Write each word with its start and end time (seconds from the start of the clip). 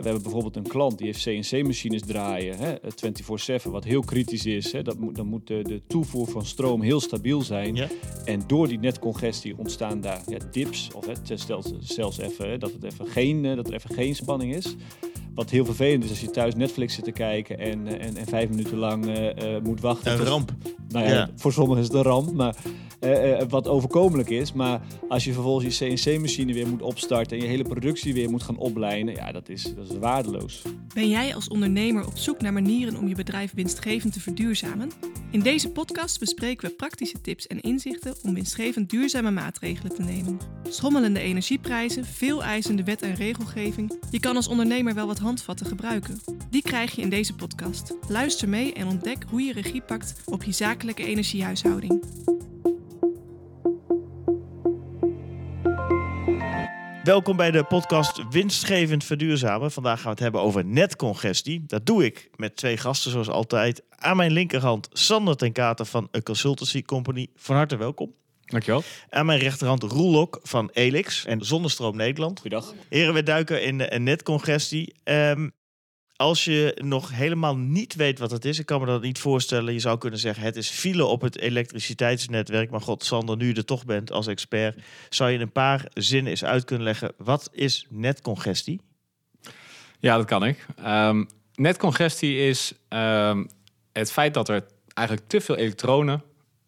we 0.00 0.04
hebben 0.04 0.22
bijvoorbeeld 0.22 0.56
een 0.56 0.68
klant 0.68 0.98
die 0.98 1.06
heeft 1.06 1.22
CNC-machines 1.22 2.02
draaien, 2.02 2.56
hè, 2.58 2.74
24/7, 3.64 3.70
wat 3.70 3.84
heel 3.84 4.00
kritisch 4.00 4.46
is. 4.46 4.74
Dat 4.82 4.98
moet, 4.98 5.16
dan 5.16 5.26
moet 5.26 5.46
de, 5.46 5.82
toevoer 5.86 6.26
van 6.26 6.46
stroom 6.46 6.82
heel 6.82 7.00
stabiel 7.00 7.42
zijn. 7.42 7.74
Ja. 7.74 7.88
En 8.24 8.42
door 8.46 8.68
die 8.68 8.78
netcongestie 8.78 9.58
ontstaan 9.58 10.00
daar 10.00 10.22
ja, 10.26 10.38
dips, 10.50 10.90
of 10.94 11.06
stel 11.34 11.64
zelfs 11.80 12.18
even 12.18 12.60
dat, 12.60 12.72
het 12.72 12.84
even 12.84 13.06
geen, 13.06 13.44
eh, 13.44 13.56
dat 13.56 13.68
er 13.68 13.74
even 13.74 13.94
geen 13.94 14.14
spanning 14.14 14.54
is. 14.54 14.76
Wat 15.34 15.50
heel 15.50 15.64
vervelend 15.64 16.04
is 16.04 16.10
als 16.10 16.20
je 16.20 16.30
thuis 16.30 16.54
Netflix 16.54 16.94
zit 16.94 17.04
te 17.04 17.12
kijken 17.12 17.58
en, 17.58 17.86
eh, 17.86 18.06
en, 18.06 18.16
en 18.16 18.26
vijf 18.26 18.48
minuten 18.48 18.78
lang 18.78 19.06
eh, 19.06 19.60
moet 19.62 19.80
wachten. 19.80 20.12
Een 20.12 20.18
ramp. 20.18 20.52
nou 20.88 21.04
ja, 21.04 21.12
Ja. 21.12 21.30
voor 21.36 21.52
sommigen 21.52 21.82
is 21.82 21.88
het 21.88 21.96
een 21.96 22.02
ramp, 22.02 22.32
maar 22.32 22.56
eh, 23.04 23.40
eh, 23.40 23.48
wat 23.48 23.68
overkomelijk 23.68 24.30
is. 24.30 24.52
Maar 24.52 24.80
als 25.08 25.24
je 25.24 25.32
vervolgens 25.32 25.78
je 25.78 25.94
CNC-machine 25.94 26.52
weer 26.52 26.68
moet 26.68 26.82
opstarten 26.82 27.36
en 27.36 27.42
je 27.42 27.48
hele 27.48 27.62
productie 27.62 28.14
weer 28.14 28.30
moet 28.30 28.42
gaan 28.42 28.56
oplijnen, 28.56 29.14
ja, 29.14 29.32
dat 29.32 29.48
is, 29.48 29.74
dat 29.76 29.90
is 29.90 29.98
waardeloos. 29.98 30.62
Ben 30.94 31.08
jij 31.08 31.34
als 31.34 31.48
ondernemer 31.48 32.06
op 32.06 32.18
zoek 32.18 32.40
naar 32.40 32.52
manieren 32.52 32.98
om 32.98 33.08
je 33.08 33.14
bedrijf 33.14 33.52
winstgevend 33.54 34.12
te 34.12 34.20
verduurzamen? 34.20 34.90
In 35.30 35.40
deze 35.40 35.70
podcast 35.70 36.18
bespreken 36.18 36.68
we 36.68 36.74
praktische 36.74 37.20
tips 37.20 37.46
en 37.46 37.60
inzichten 37.60 38.14
om 38.22 38.34
winstgevend 38.34 38.90
duurzame 38.90 39.30
maatregelen 39.30 39.94
te 39.94 40.02
nemen. 40.02 40.38
Schommelende 40.68 41.20
energieprijzen, 41.20 42.04
veel 42.04 42.42
eisende 42.42 42.84
wet 42.84 43.02
en 43.02 43.14
regelgeving. 43.14 43.98
Je 44.10 44.20
kan 44.20 44.36
als 44.36 44.48
ondernemer 44.48 44.94
wel 44.94 45.06
wat 45.06 45.18
handvatten 45.18 45.66
gebruiken. 45.66 46.20
Die 46.50 46.62
krijg 46.62 46.94
je 46.94 47.02
in 47.02 47.10
deze 47.10 47.34
podcast. 47.34 47.94
Luister 48.08 48.48
mee 48.48 48.72
en 48.72 48.86
ontdek 48.86 49.24
hoe 49.30 49.42
je 49.42 49.52
regie 49.52 49.82
pakt 49.82 50.14
op 50.24 50.42
je 50.42 50.52
zakelijke 50.52 51.04
energiehuishouding. 51.04 52.02
Welkom 57.04 57.36
bij 57.36 57.50
de 57.50 57.64
podcast 57.64 58.28
Winstgevend 58.30 59.04
Verduurzamen. 59.04 59.70
Vandaag 59.70 59.96
gaan 59.96 60.04
we 60.04 60.10
het 60.10 60.18
hebben 60.18 60.40
over 60.40 60.64
netcongestie. 60.64 61.64
Dat 61.66 61.86
doe 61.86 62.04
ik 62.04 62.30
met 62.36 62.56
twee 62.56 62.76
gasten 62.76 63.10
zoals 63.10 63.28
altijd. 63.28 63.82
Aan 63.90 64.16
mijn 64.16 64.32
linkerhand 64.32 64.88
Sander 64.92 65.36
ten 65.36 65.52
Katen 65.52 65.86
van 65.86 66.08
een 66.10 66.22
consultancy 66.22 66.82
company. 66.82 67.28
Van 67.36 67.56
harte 67.56 67.76
welkom. 67.76 68.14
Dankjewel. 68.44 68.82
Aan 69.10 69.26
mijn 69.26 69.38
rechterhand 69.38 69.82
Roel 69.82 70.10
Lok 70.10 70.38
van 70.42 70.70
Elix 70.72 71.24
en 71.24 71.44
Zonnestroom 71.44 71.96
Nederland. 71.96 72.40
Goeiedag. 72.40 72.74
Heren, 72.88 73.14
we 73.14 73.22
duiken 73.22 73.62
in 73.62 73.78
de 73.78 73.98
netcongestie. 73.98 74.94
Ehm, 75.02 75.48
als 76.16 76.44
je 76.44 76.78
nog 76.82 77.10
helemaal 77.10 77.56
niet 77.56 77.94
weet 77.94 78.18
wat 78.18 78.30
het 78.30 78.44
is, 78.44 78.58
ik 78.58 78.66
kan 78.66 78.80
me 78.80 78.86
dat 78.86 79.02
niet 79.02 79.18
voorstellen. 79.18 79.72
Je 79.72 79.78
zou 79.78 79.98
kunnen 79.98 80.18
zeggen, 80.18 80.44
het 80.44 80.56
is 80.56 80.68
file 80.68 81.04
op 81.04 81.20
het 81.20 81.38
elektriciteitsnetwerk. 81.38 82.70
Maar 82.70 82.80
god, 82.80 83.04
Sander, 83.04 83.36
nu 83.36 83.46
je 83.46 83.54
er 83.54 83.64
toch 83.64 83.84
bent 83.84 84.12
als 84.12 84.26
expert, 84.26 84.82
zou 85.08 85.30
je 85.30 85.36
in 85.36 85.42
een 85.42 85.52
paar 85.52 85.86
zinnen 85.94 86.30
eens 86.30 86.44
uit 86.44 86.64
kunnen 86.64 86.84
leggen. 86.84 87.12
Wat 87.16 87.48
is 87.52 87.86
netcongestie? 87.88 88.80
Ja, 89.98 90.16
dat 90.16 90.26
kan 90.26 90.44
ik. 90.44 90.66
Ehm, 90.76 91.24
netcongestie 91.54 92.38
is 92.38 92.72
ehm, 92.88 93.44
het 93.92 94.12
feit 94.12 94.34
dat 94.34 94.48
er 94.48 94.66
eigenlijk 94.94 95.28
te 95.28 95.40
veel 95.40 95.56
elektronen 95.56 96.22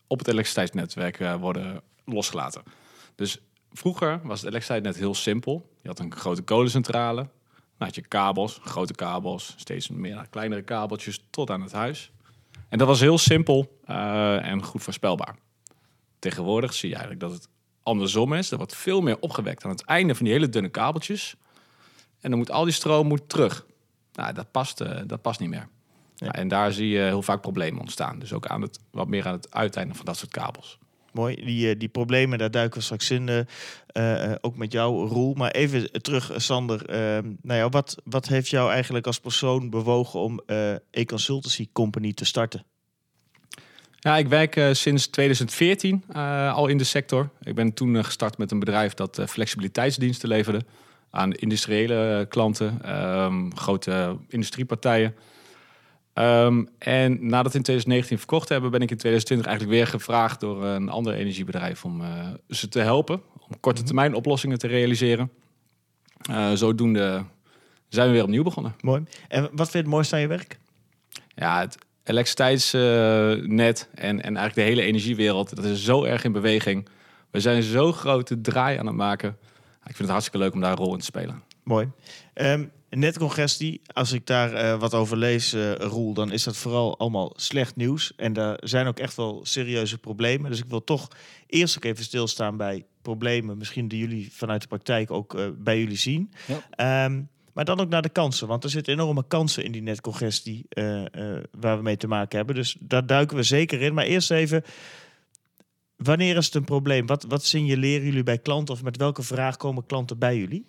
op 0.06 0.19
het 0.19 0.28
elektriciteitsnetwerk 0.28 1.20
eh, 1.20 1.34
worden 1.34 1.83
losgelaten. 2.05 2.62
Dus 3.14 3.39
vroeger 3.72 4.20
was 4.22 4.41
het 4.41 4.48
elektriciteitsnet 4.48 4.97
heel 4.97 5.14
simpel. 5.14 5.70
Je 5.83 5.89
had 5.89 5.98
een 5.98 6.12
grote 6.12 6.42
kolencentrale. 6.42 7.28
Dan 7.78 7.86
had 7.86 7.94
je 7.94 8.02
kabels, 8.02 8.60
grote 8.64 8.94
kabels, 8.94 9.55
steeds 9.56 9.88
meer 9.88 10.27
kleinere 10.30 10.62
kabeltjes 10.62 11.24
tot 11.30 11.50
aan 11.50 11.62
het 11.62 11.72
huis. 11.72 12.10
En 12.68 12.78
dat 12.78 12.86
was 12.86 13.00
heel 13.00 13.18
simpel 13.18 13.78
eh, 13.84 14.46
en 14.46 14.62
goed 14.62 14.83
voorspelbaar. 14.83 15.36
Tegenwoordig 16.18 16.74
zie 16.74 16.88
je 16.88 16.94
eigenlijk 16.94 17.24
dat 17.24 17.33
het 17.33 17.48
andersom 17.83 18.33
is. 18.33 18.50
Er 18.50 18.56
wordt 18.56 18.77
veel 18.77 19.00
meer 19.00 19.18
opgewekt 19.20 19.64
aan 19.64 19.70
het 19.70 19.84
einde 19.84 20.14
van 20.14 20.24
die 20.24 20.34
hele 20.34 20.48
dunne 20.48 20.68
kabeltjes. 20.68 21.36
En 22.20 22.30
dan 22.30 22.38
moet 22.38 22.50
al 22.50 22.64
die 22.64 22.72
stroom 22.72 23.06
moet 23.06 23.28
terug. 23.28 23.66
Nou, 24.12 24.33
dat 24.33 24.50
past, 24.50 24.80
eh, 24.80 25.00
dat 25.06 25.22
past 25.22 25.40
niet 25.40 25.48
meer. 25.50 25.68
Ja. 26.14 26.30
En 26.33 26.48
daar 26.48 26.72
zie 26.72 26.88
je 26.88 27.00
heel 27.00 27.22
vaak 27.22 27.40
problemen 27.40 27.80
ontstaan. 27.80 28.18
Dus 28.18 28.33
ook 28.33 28.46
aan 28.46 28.62
het, 28.62 28.80
wat 28.90 29.08
meer 29.08 29.27
aan 29.27 29.33
het 29.33 29.55
uiteinde 29.55 29.94
van 29.94 30.05
dat 30.05 30.16
soort 30.16 30.30
kabels. 30.30 30.78
Mooi, 31.16 31.44
die, 31.44 31.70
eh, 31.70 31.78
die 31.78 31.88
problemen, 31.88 32.38
daar 32.38 32.50
duiken 32.50 32.78
we 32.78 32.84
straks 32.84 33.10
in. 33.10 33.46
eh, 33.86 34.32
ook 34.40 34.56
met 34.56 34.72
jou, 34.72 35.08
Roel. 35.08 35.34
Maar 35.34 35.50
even 35.50 36.02
terug, 36.02 36.32
Sander. 36.36 36.86
Ehm, 36.86 37.32
nou 37.42 37.58
ja, 37.60 37.68
wat, 37.68 37.96
wat 38.04 38.28
heeft 38.28 38.48
jou 38.48 38.70
eigenlijk 38.70 39.06
als 39.06 39.20
persoon 39.20 39.70
bewogen 39.70 40.20
om 40.20 40.40
eh 40.46 40.74
e-consultancy 40.90 41.68
company 41.72 42.12
te 42.12 42.24
starten? 42.24 42.64
Ja, 43.98 44.16
ik 44.16 44.28
werk 44.28 44.60
sinds 44.72 45.06
2014 45.06 46.02
eh, 46.08 46.54
al 46.54 46.66
in 46.66 46.78
de 46.78 46.84
sector. 46.84 47.30
Ik 47.42 47.54
ben 47.54 47.72
toen 47.72 48.04
gestart 48.04 48.38
met 48.38 48.50
een 48.50 48.58
bedrijf 48.58 48.94
dat 48.94 49.22
flexibiliteitsdiensten 49.27 50.28
leverde 50.28 50.64
aan 51.10 51.33
industriële 51.33 52.27
klanten, 52.28 52.78
ehm, 52.83 53.50
grote 53.54 54.16
industriepartijen. 54.28 55.14
Ehm, 56.16 56.64
en 56.78 57.27
nadat 57.27 57.52
we 57.52 57.58
in 57.58 57.64
2019 57.64 58.18
verkocht 58.18 58.48
hebben, 58.48 58.70
ben 58.70 58.80
ik 58.80 58.90
in 58.90 58.96
2020 58.96 59.46
eigenlijk 59.46 59.77
weer 59.77 59.86
gevraagd 59.86 60.40
door 60.40 60.64
een 60.64 60.88
ander 60.88 61.14
energiebedrijf 61.14 61.84
om 61.84 62.00
eh, 62.00 62.28
ze 62.48 62.68
te 62.68 62.80
helpen 62.80 63.22
om 63.48 63.60
korte 63.60 63.82
termijn 63.82 64.14
oplossingen 64.14 64.58
te 64.58 64.66
realiseren. 64.66 65.30
Eh, 66.30 66.52
zodoende 66.52 67.24
zijn 67.88 68.06
we 68.06 68.12
weer 68.12 68.22
opnieuw 68.22 68.42
begonnen. 68.42 68.74
Mooi. 68.80 69.04
En 69.28 69.42
wat 69.42 69.70
vind 69.70 69.72
je 69.72 69.78
het 69.78 69.86
mooiste 69.86 70.14
aan 70.14 70.20
je 70.20 70.27
werk? 70.27 70.58
Ja, 71.34 71.60
het 71.60 71.78
elektriciteitsnet 72.04 73.88
en, 73.94 74.22
en 74.22 74.36
eigenlijk 74.36 74.54
de 74.54 74.62
hele 74.62 74.83
energiewereld, 74.83 75.56
dat 75.56 75.64
is 75.64 75.84
zo 75.84 76.04
erg 76.04 76.24
in 76.24 76.33
beweging. 76.33 76.88
We 77.30 77.40
zijn 77.40 77.62
zo 77.62 77.92
grote 77.92 78.40
draai 78.40 78.78
aan 78.78 78.86
het 78.86 78.96
maken. 78.96 79.36
Ik 79.77 79.96
vind 79.96 79.98
het 79.98 80.08
hartstikke 80.08 80.38
leuk 80.38 80.54
om 80.54 80.60
daar 80.60 80.70
een 80.70 80.77
rol 80.77 80.92
in 80.92 80.98
te 80.98 81.04
spelen. 81.04 81.42
Mooi. 81.66 81.90
Ehm 82.34 82.64
netcongestie, 82.90 83.80
als 83.92 84.12
ik 84.12 84.27
daar 84.27 84.52
eh, 84.52 84.78
wat 84.80 84.94
over 84.94 85.16
lees, 85.16 85.52
eh, 85.52 85.74
Roel, 85.74 86.14
dan 86.14 86.32
is 86.32 86.44
dat 86.44 86.56
vooral 86.56 86.98
allemaal 86.98 87.32
slecht 87.36 87.77
nieuws. 87.77 88.12
En 88.16 88.32
daar 88.32 88.58
zijn 88.62 88.86
ook 88.86 88.98
echt 88.98 89.16
wel 89.16 89.40
serieuze 89.42 89.98
problemen. 89.98 90.50
Dus 90.50 90.60
ik 90.60 90.68
wil 90.68 90.84
toch 90.84 91.08
eerst 91.46 91.77
ook 91.77 91.84
even 91.84 92.04
stilstaan 92.04 92.56
bij 92.56 92.86
problemen, 93.02 93.58
misschien 93.58 93.88
die 93.88 93.98
jullie 93.98 94.32
vanuit 94.32 94.62
de 94.62 94.68
praktijk 94.68 95.10
ook 95.10 95.34
eh, 95.34 95.46
bij 95.58 95.78
jullie 95.78 95.96
zien. 95.96 96.32
Ja. 96.46 96.60
Ehm, 96.70 97.22
maar 97.52 97.64
dan 97.64 97.80
ook 97.80 97.88
naar 97.88 98.02
de 98.02 98.08
kansen, 98.08 98.48
want 98.48 98.64
er 98.64 98.70
zitten 98.70 98.92
enorme 98.92 99.24
kansen 99.28 99.64
in 99.64 99.72
die 99.72 99.83
netcongestie 99.83 100.66
waar 101.50 101.77
we 101.77 101.83
mee 101.83 101.96
te 101.96 102.06
maken 102.06 102.36
hebben. 102.36 102.54
Dus 102.54 102.77
daar 102.80 103.06
duiken 103.06 103.36
we 103.36 103.42
zeker 103.42 103.83
in. 103.83 103.94
Maar 103.94 104.04
eerst 104.04 104.30
even, 104.30 104.64
wanneer 105.96 106.36
is 106.36 106.44
het 106.44 106.54
een 106.54 106.64
probleem? 106.64 107.06
Wat, 107.06 107.24
wat 107.28 107.44
signaleren 107.44 108.04
jullie 108.04 108.22
bij 108.22 108.38
klanten 108.38 108.74
of 108.74 108.83
met 108.83 108.96
welke 108.96 109.22
vraag 109.22 109.56
komen 109.56 109.86
klanten 109.86 110.18
bij 110.18 110.36
jullie? 110.36 110.66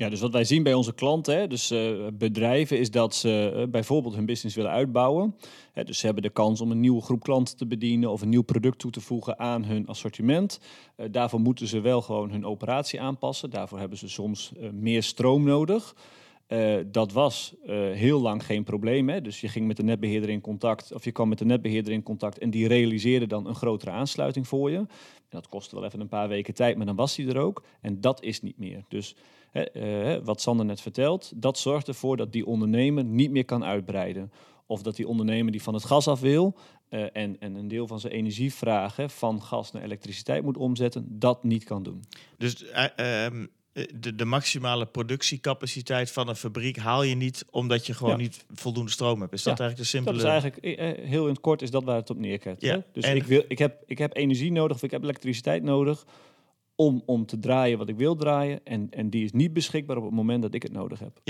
Ja, 0.00 0.08
dus 0.08 0.20
wat 0.20 0.32
wij 0.32 0.44
zien 0.44 0.62
bij 0.62 0.74
onze 0.74 0.94
klanten, 0.94 1.36
hè, 1.36 1.46
dus 1.46 1.70
eh, 1.70 1.92
bedrijven, 2.12 2.78
is 2.78 2.90
dat 2.90 3.14
ze 3.14 3.52
eh, 3.54 3.68
bijvoorbeeld 3.70 4.14
hun 4.14 4.26
business 4.26 4.56
willen 4.56 4.70
uitbouwen. 4.70 5.36
Hè, 5.72 5.84
dus 5.84 5.98
ze 5.98 6.04
hebben 6.04 6.22
de 6.22 6.30
kans 6.30 6.60
om 6.60 6.70
een 6.70 6.80
nieuwe 6.80 7.02
groep 7.02 7.22
klanten 7.22 7.56
te 7.56 7.66
bedienen 7.66 8.10
of 8.10 8.22
een 8.22 8.28
nieuw 8.28 8.42
product 8.42 8.78
toe 8.78 8.90
te 8.90 9.00
voegen 9.00 9.38
aan 9.38 9.64
hun 9.64 9.86
assortiment. 9.86 10.60
Eh, 10.96 11.06
daarvoor 11.10 11.40
moeten 11.40 11.66
ze 11.66 11.80
wel 11.80 12.02
gewoon 12.02 12.30
hun 12.30 12.46
operatie 12.46 13.00
aanpassen. 13.00 13.50
Daarvoor 13.50 13.78
hebben 13.78 13.98
ze 13.98 14.08
soms 14.08 14.52
meer 14.72 15.02
stroom 15.02 15.44
nodig. 15.44 15.94
Dat 16.86 17.12
was 17.12 17.54
heel 17.92 18.20
lang 18.20 18.44
geen 18.44 18.64
probleem. 18.64 19.08
Hè? 19.08 19.20
Dus 19.20 19.40
je 19.40 19.48
ging 19.48 19.66
met 19.66 19.76
de 19.76 19.82
netbeheerder 19.82 20.30
in 20.30 20.40
contact, 20.40 20.92
of 20.92 21.04
je 21.04 21.12
kwam 21.12 21.28
met 21.28 21.38
de 21.38 21.44
netbeheerder 21.44 21.92
in 21.92 22.02
contact 22.02 22.38
en 22.38 22.50
die 22.50 22.68
realiseerde 22.68 23.26
dan 23.26 23.46
een 23.46 23.54
grotere 23.54 23.90
aansluiting 23.90 24.48
voor 24.48 24.70
je. 24.70 24.86
Dat 25.28 25.48
kostte 25.48 25.74
wel 25.74 25.84
even 25.84 26.00
een 26.00 26.08
paar 26.08 26.28
weken 26.28 26.54
tijd, 26.54 26.76
maar 26.76 26.86
dan 26.86 26.96
was 26.96 27.14
die 27.14 27.28
er 27.28 27.38
ook. 27.38 27.62
En 27.80 28.00
dat 28.00 28.22
is 28.22 28.42
niet 28.42 28.58
meer. 28.58 28.84
Dus 28.88 29.16
hè, 29.50 29.62
eh, 29.62 30.20
wat 30.24 30.40
Sander 30.40 30.66
net 30.66 30.80
vertelt, 30.80 31.32
dat 31.34 31.58
zorgt 31.58 31.88
ervoor 31.88 32.16
dat 32.16 32.32
die 32.32 32.46
ondernemer 32.46 33.04
niet 33.04 33.30
meer 33.30 33.44
kan 33.44 33.64
uitbreiden. 33.64 34.32
Of 34.66 34.82
dat 34.82 34.96
die 34.96 35.08
ondernemer 35.08 35.52
die 35.52 35.62
van 35.62 35.74
het 35.74 35.84
gas 35.84 36.08
af 36.08 36.20
wil 36.20 36.56
eh, 36.88 37.02
en, 37.12 37.36
en 37.40 37.54
een 37.54 37.68
deel 37.68 37.86
van 37.86 38.00
zijn 38.00 38.12
energievraag 38.12 38.96
hè, 38.96 39.08
van 39.08 39.42
gas 39.42 39.72
naar 39.72 39.82
elektriciteit 39.82 40.42
moet 40.42 40.56
omzetten, 40.56 41.06
dat 41.08 41.44
niet 41.44 41.64
kan 41.64 41.82
doen. 41.82 42.04
Dus 42.38 42.64
eh, 42.64 43.24
ehm, 43.24 43.46
eh, 43.72 43.84
de, 44.00 44.14
de 44.14 44.24
maximale 44.24 44.86
productiecapaciteit 44.86 46.10
van 46.10 46.28
een 46.28 46.36
fabriek 46.36 46.76
haal 46.76 47.02
je 47.02 47.14
niet 47.14 47.44
omdat 47.50 47.86
je 47.86 47.94
gewoon 47.94 48.12
Ja. 48.12 48.18
niet 48.18 48.44
voldoende 48.52 48.90
stroom 48.90 49.20
hebt. 49.20 49.32
Is 49.32 49.42
dat 49.42 49.60
eigenlijk 49.60 49.90
de 49.90 49.98
Dat 49.98 50.04
simpele... 50.04 50.36
is 50.36 50.42
eigenlijk 50.42 51.06
heel 51.08 51.22
in 51.22 51.32
het 51.32 51.40
kort 51.40 51.62
is 51.62 51.70
dat 51.70 51.84
waar 51.84 51.96
het 51.96 52.10
op. 52.10 52.16
Ja, 52.20 52.38
hè? 52.58 52.78
Dus 52.92 53.04
en- 53.04 53.16
ik, 53.16 53.24
wil, 53.24 53.44
ik, 53.48 53.58
heb, 53.58 53.82
ik 53.86 53.98
heb 53.98 54.16
energie 54.16 54.52
nodig 54.52 54.76
of 54.76 54.82
ik 54.82 54.90
heb 54.90 55.02
elektriciteit 55.02 55.62
nodig 55.62 56.06
om, 56.80 57.02
om 57.06 57.26
te 57.26 57.38
draaien 57.38 57.78
wat 57.78 57.88
ik 57.88 57.96
wil 57.96 58.16
draaien. 58.16 58.60
En, 58.64 58.86
en 58.90 59.10
die 59.10 59.24
is 59.24 59.32
niet 59.32 59.52
beschikbaar 59.52 59.96
op 59.96 60.04
het 60.04 60.12
moment 60.12 60.42
dat 60.42 60.54
ik 60.54 60.62
het 60.62 60.72
nodig 60.72 60.98
heb. 60.98 61.20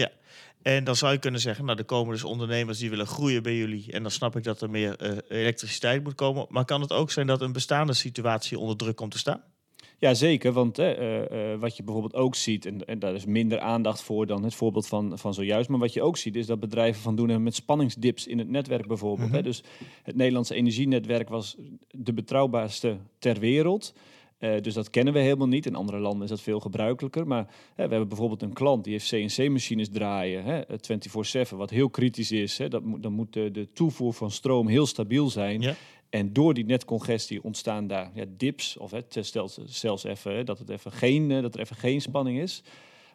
En 0.62 0.84
dan 0.84 0.96
zou 0.96 1.12
je 1.12 1.18
kunnen 1.18 1.40
zeggen, 1.40 1.64
nou, 1.64 1.78
er 1.78 1.84
komen 1.84 2.12
dus 2.12 2.24
ondernemers 2.24 2.78
die 2.78 2.90
willen 2.90 3.06
groeien 3.06 3.42
bij 3.42 3.56
jullie. 3.56 3.92
En 3.92 4.02
dan 4.02 4.10
snap 4.10 4.36
ik 4.36 4.44
dat 4.44 4.60
er 4.60 4.70
meer 4.70 4.96
eh, 4.96 5.16
elektriciteit 5.28 6.02
moet 6.02 6.14
komen. 6.14 6.46
Maar 6.48 6.64
kan 6.64 6.80
het 6.80 6.92
ook 6.92 7.10
zijn 7.10 7.26
dat 7.26 7.40
een 7.40 7.52
bestaande 7.52 7.92
situatie 7.92 8.58
onder 8.58 8.76
druk 8.76 8.96
komt 8.96 9.10
te 9.10 9.18
staan? 9.18 9.42
Ja, 9.98 10.14
zeker. 10.14 10.52
Want 10.52 10.76
hè, 10.76 10.92
eh, 10.92 11.52
eh, 11.52 11.60
wat 11.60 11.76
je 11.76 11.82
bijvoorbeeld 11.82 12.14
ook 12.14 12.34
ziet, 12.34 12.66
en, 12.66 12.86
en 12.86 12.98
daar 12.98 13.14
is 13.14 13.24
minder 13.24 13.60
aandacht 13.60 14.02
voor 14.02 14.26
dan 14.26 14.44
het 14.44 14.54
voorbeeld 14.54 14.86
van, 14.86 15.18
van 15.18 15.34
zojuist. 15.34 15.68
Maar 15.68 15.78
wat 15.78 15.92
je 15.92 16.02
ook 16.02 16.16
ziet, 16.16 16.36
is 16.36 16.46
dat 16.46 16.60
bedrijven 16.60 17.02
van 17.02 17.16
doen 17.16 17.26
hebben 17.26 17.44
met 17.44 17.54
spanningsdips 17.54 18.26
in 18.26 18.38
het 18.38 18.48
netwerk 18.48 18.86
bijvoorbeeld. 18.86 19.28
Mhm. 19.28 19.36
hè. 19.36 19.42
Dus 19.42 19.62
het 20.02 20.16
Nederlandse 20.16 20.54
energienetwerk 20.54 21.28
was 21.28 21.56
de 21.90 22.12
betrouwbaarste 22.12 22.96
ter 23.18 23.38
wereld. 23.38 23.94
Eh, 24.40 24.60
dus 24.60 24.74
dat 24.74 24.90
kennen 24.90 25.12
we 25.14 25.20
helemaal 25.20 25.46
niet. 25.48 25.66
In 25.66 25.74
andere 25.74 25.98
landen 25.98 26.22
is 26.22 26.28
dat 26.28 26.40
veel 26.40 26.60
gebruikelijker. 26.60 27.26
Maar 27.26 27.46
hè, 27.74 27.84
we 27.84 27.90
hebben 27.90 28.08
bijvoorbeeld 28.08 28.42
een 28.42 28.52
klant 28.52 28.84
die 28.84 28.92
heeft 28.92 29.08
CNC-machines 29.08 29.88
draaien, 29.88 30.44
hè, 30.44 30.60
24/7, 31.50 31.56
wat 31.56 31.70
heel 31.70 31.90
kritisch 31.90 32.32
is. 32.32 32.58
Hè. 32.58 32.68
Dat 32.68 32.82
moet, 32.82 33.02
dan 33.02 33.12
moet 33.12 33.32
de, 33.32 33.50
de 33.50 33.72
toevoer 33.72 34.12
van 34.14 34.30
stroom 34.30 34.68
heel 34.68 34.86
stabiel 34.86 35.30
zijn. 35.30 35.60
Ja. 35.60 35.74
En 36.10 36.32
door 36.32 36.54
die 36.54 36.64
netcongestie 36.64 37.42
ontstaan 37.42 37.86
daar 37.86 38.10
ja, 38.14 38.24
dips, 38.36 38.76
of 38.76 38.90
hè, 38.90 39.00
stel, 39.08 39.50
zelfs 39.64 40.04
even 40.04 40.34
hè, 40.34 40.44
dat, 40.44 40.58
het 40.58 40.68
even 40.68 40.92
geen, 40.92 41.30
eh, 41.30 41.42
dat 41.42 41.54
er 41.54 41.60
even 41.60 41.76
geen 41.76 42.00
spanning 42.00 42.38
is. 42.38 42.62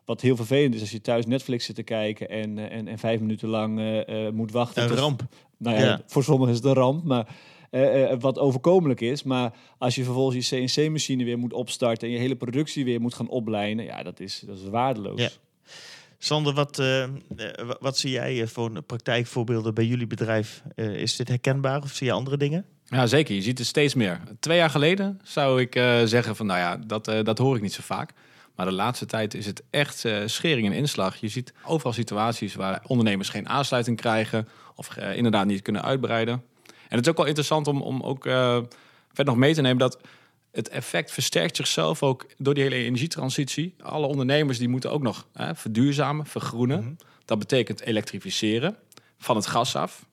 Wat 0.06 0.22
heel 0.22 0.36
vervelend 0.36 0.76
is 0.76 0.82
als 0.82 0.92
je 0.92 1.02
thuis 1.02 1.26
Netflix 1.26 1.66
zit 1.66 1.76
te 1.76 1.84
kijken 1.84 2.30
en, 2.30 2.58
eh, 2.58 2.78
en, 2.78 2.88
en 2.88 2.98
vijf 2.98 3.20
minuten 3.20 3.50
lang 3.50 3.80
eh, 3.80 4.28
eh, 4.28 4.34
moet 4.34 4.52
wachten. 4.52 4.84
Een 4.84 4.90
tot- 4.90 4.98
ramp. 5.00 5.22
Nou 5.58 5.78
ja, 5.78 5.84
Ja. 5.84 6.02
voor 6.06 6.24
sommigen 6.24 6.52
is 6.54 6.60
het 6.60 6.68
een 6.68 6.74
ramp, 6.74 7.04
maar 7.04 7.36
eh, 7.84 8.12
eh, 8.12 8.20
wat 8.20 8.40
overkomelijk 8.40 9.02
is. 9.02 9.24
Maar 9.24 9.54
als 9.78 9.96
je 9.96 10.04
vervolgens 10.04 10.50
je 10.50 10.66
CNC-machine 10.66 11.24
weer 11.24 11.38
moet 11.38 11.54
opstarten 11.54 12.08
en 12.08 12.14
je 12.14 12.20
hele 12.20 12.36
productie 12.36 12.86
weer 12.86 13.02
moet 13.02 13.14
gaan 13.14 13.28
oplijnen, 13.30 13.86
ja, 13.86 14.04
dat 14.04 14.20
is, 14.20 14.44
dat 14.46 14.58
is 14.58 14.68
waardeloos. 14.70 15.22
Ja. 15.22 15.30
Sander, 16.18 16.54
wat, 16.54 16.80
eh, 16.80 17.06
wa- 17.66 17.78
wat 17.80 17.98
zie 17.98 18.12
jij 18.12 18.48
voor 18.48 18.82
praktijkvoorbeelden 18.82 19.74
bij 19.74 19.86
jullie 19.86 20.08
bedrijf? 20.08 20.62
Eh, 20.76 20.94
is 20.96 21.16
dit 21.16 21.28
herkenbaar 21.28 21.82
of 21.84 21.92
zie 21.92 22.08
je 22.08 22.14
andere 22.14 22.38
dingen? 22.38 22.66
Ja, 22.86 23.08
zeker. 23.08 23.36
Je 23.36 23.42
ziet 23.42 23.58
het 23.58 23.68
steeds 23.68 23.94
meer. 23.94 24.20
Twee 24.40 24.58
jaar 24.58 24.70
geleden 24.70 25.20
zou 25.24 25.62
ik 25.62 25.76
eh, 25.76 26.02
zeggen 26.04 26.36
van, 26.36 26.46
nou 26.46 26.60
ja, 26.60 26.78
dat, 26.78 27.06
dat 27.06 27.38
hoor 27.38 27.56
ik 27.56 27.62
niet 27.62 27.74
zo 27.74 27.82
vaak. 27.84 28.12
Maar 28.56 28.66
de 28.66 28.72
laatste 28.72 29.06
tijd 29.06 29.34
is 29.34 29.46
het 29.46 29.64
echt 29.70 30.06
eh, 30.06 30.18
schering 30.26 30.68
en 30.68 30.74
inslag. 30.74 31.16
Je 31.16 31.28
ziet 31.28 31.54
overal 31.66 31.94
situaties 31.94 32.56
waar 32.56 32.84
ondernemers 32.88 33.30
geen 33.30 33.50
aansluiting 33.50 33.98
krijgen 33.98 34.48
of 34.76 34.98
inderdaad 34.98 35.46
niet 35.46 35.62
kunnen 35.62 35.84
uitbreiden. 35.84 36.44
En 36.90 36.98
het 36.98 37.06
is 37.06 37.12
ook 37.12 37.18
wel 37.18 37.26
interessant 37.26 37.68
om, 37.68 37.82
om 37.82 38.02
ook 38.02 38.26
eh, 38.26 38.60
verder 39.08 39.34
nog 39.34 39.36
mee 39.36 39.54
te 39.54 39.62
nemen 39.62 39.78
dat 39.78 40.00
het 40.52 40.70
effect 40.70 41.12
versterkt 41.12 41.56
zichzelf 41.56 42.04
ook 42.04 42.26
door 42.38 42.54
die 42.54 42.64
hele 42.64 42.76
energietransitie. 42.76 43.76
Alle 43.82 44.08
ondernemers 44.08 44.58
die 44.58 44.68
moeten 44.68 44.92
ook 44.92 45.02
nog 45.02 45.28
hè, 45.34 45.56
verduurzamen, 45.56 46.26
vergroenen. 46.26 46.98
Dat 47.26 47.40
betekent 47.40 47.82
elektrificeren 47.82 48.78
van 49.18 49.36
het 49.36 49.48
gas 49.48 49.76
af. 49.76 50.06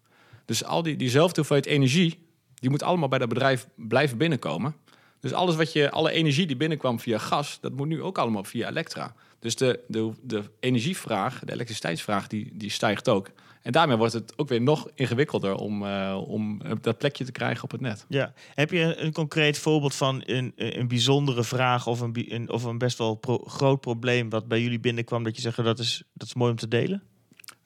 Dus 0.45 0.65
al 0.65 0.83
die, 0.83 0.97
diezelfde 0.97 1.37
hoeveelheid 1.37 1.67
energie, 1.67 2.27
die 2.55 2.71
moet 2.71 2.83
allemaal 2.83 3.09
bij 3.09 3.19
dat 3.19 3.29
bedrijf 3.29 3.67
blijven 3.75 4.19
binnenkomen. 4.19 4.77
Dus 5.23 5.33
alles 5.33 5.57
wat 5.57 5.73
je, 5.73 5.91
alle 5.91 6.11
energie 6.11 6.47
die 6.47 6.57
binnenkwam 6.57 7.01
via 7.01 7.19
gas, 7.19 7.59
dat 7.61 7.73
moet 7.73 7.89
nu 7.89 8.03
ook 8.03 8.19
allemaal 8.19 8.45
via 8.45 8.69
elektra. 8.69 9.15
Dus 9.39 9.57
de, 9.57 9.81
de, 9.89 10.13
de 10.23 10.43
energievraag, 10.61 11.41
de 11.45 11.53
elektriciteitsvraag, 11.53 12.27
die, 12.27 12.51
die 12.55 12.71
stijgt 12.71 13.09
ook. 13.09 13.31
En 13.63 13.73
daarmee 13.73 13.97
wordt 13.97 14.13
het 14.13 14.33
ook 14.37 14.49
weer 14.49 14.61
nog 14.61 14.89
ingewikkelder 14.95 15.55
om, 15.55 15.87
eh, 15.87 16.23
om 16.27 16.61
dat 16.81 16.99
plekje 16.99 17.25
te 17.25 17.33
krijgen 17.33 17.65
op 17.65 17.71
het 17.71 17.81
net. 17.81 18.05
Ja. 18.09 18.33
Heb 18.55 18.71
je 18.71 18.97
een, 18.97 19.13
concreet 19.13 19.59
voorbeeld 19.59 19.95
van 19.95 20.23
een, 20.25 20.53
een 20.57 20.89
bijzondere 20.89 21.45
vraag 21.45 21.87
of 21.87 22.01
een, 22.01 22.35
een, 22.35 22.51
of 22.51 22.65
een 22.65 22.79
best 22.79 22.99
wel 22.99 23.21
groot 23.47 23.81
probleem 23.81 24.31
wat 24.31 24.49
bij 24.49 24.61
jullie 24.61 24.81
binnenkwam 24.81 25.23
dat 25.23 25.37
je 25.37 25.43
zegt 25.43 25.57
dat 25.57 25.79
is, 25.79 26.03
dat 26.13 26.27
is 26.27 26.35
mooi 26.35 26.51
om 26.51 26.57
te 26.57 26.69
delen? 26.69 27.03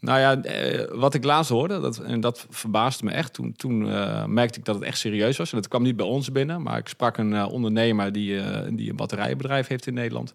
Nou 0.00 0.19
ja, 0.20 0.43
eh, 0.43 0.98
wat 0.98 1.14
ik 1.14 1.25
laatst 1.25 1.50
hoorde, 1.50 1.81
dat, 1.81 1.98
en 1.98 2.20
dat 2.20 2.46
verbaasde 2.50 3.04
me 3.04 3.10
echt. 3.10 3.32
Toen, 3.32 3.52
toen 3.52 3.90
eh, 3.90 4.25
merkte 4.25 4.58
ik 4.58 4.64
dat 4.64 4.75
het 4.75 4.84
echt 4.84 4.98
serieus 4.98 5.37
was. 5.37 5.52
En 5.52 5.56
dat 5.56 5.69
kwam 5.69 5.82
niet 5.82 5.96
bij 5.96 6.06
ons 6.06 6.32
binnen, 6.32 6.62
maar 6.62 6.78
ik 6.78 6.88
sprak 6.88 7.16
een 7.16 7.34
eh, 7.34 7.48
ondernemer 7.48 8.12
die, 8.12 8.40
die 8.75 8.90
een 8.90 8.96
batterijbedrijf 8.96 9.66
heeft 9.66 9.87
in 9.87 9.94
Nederland. 9.94 10.34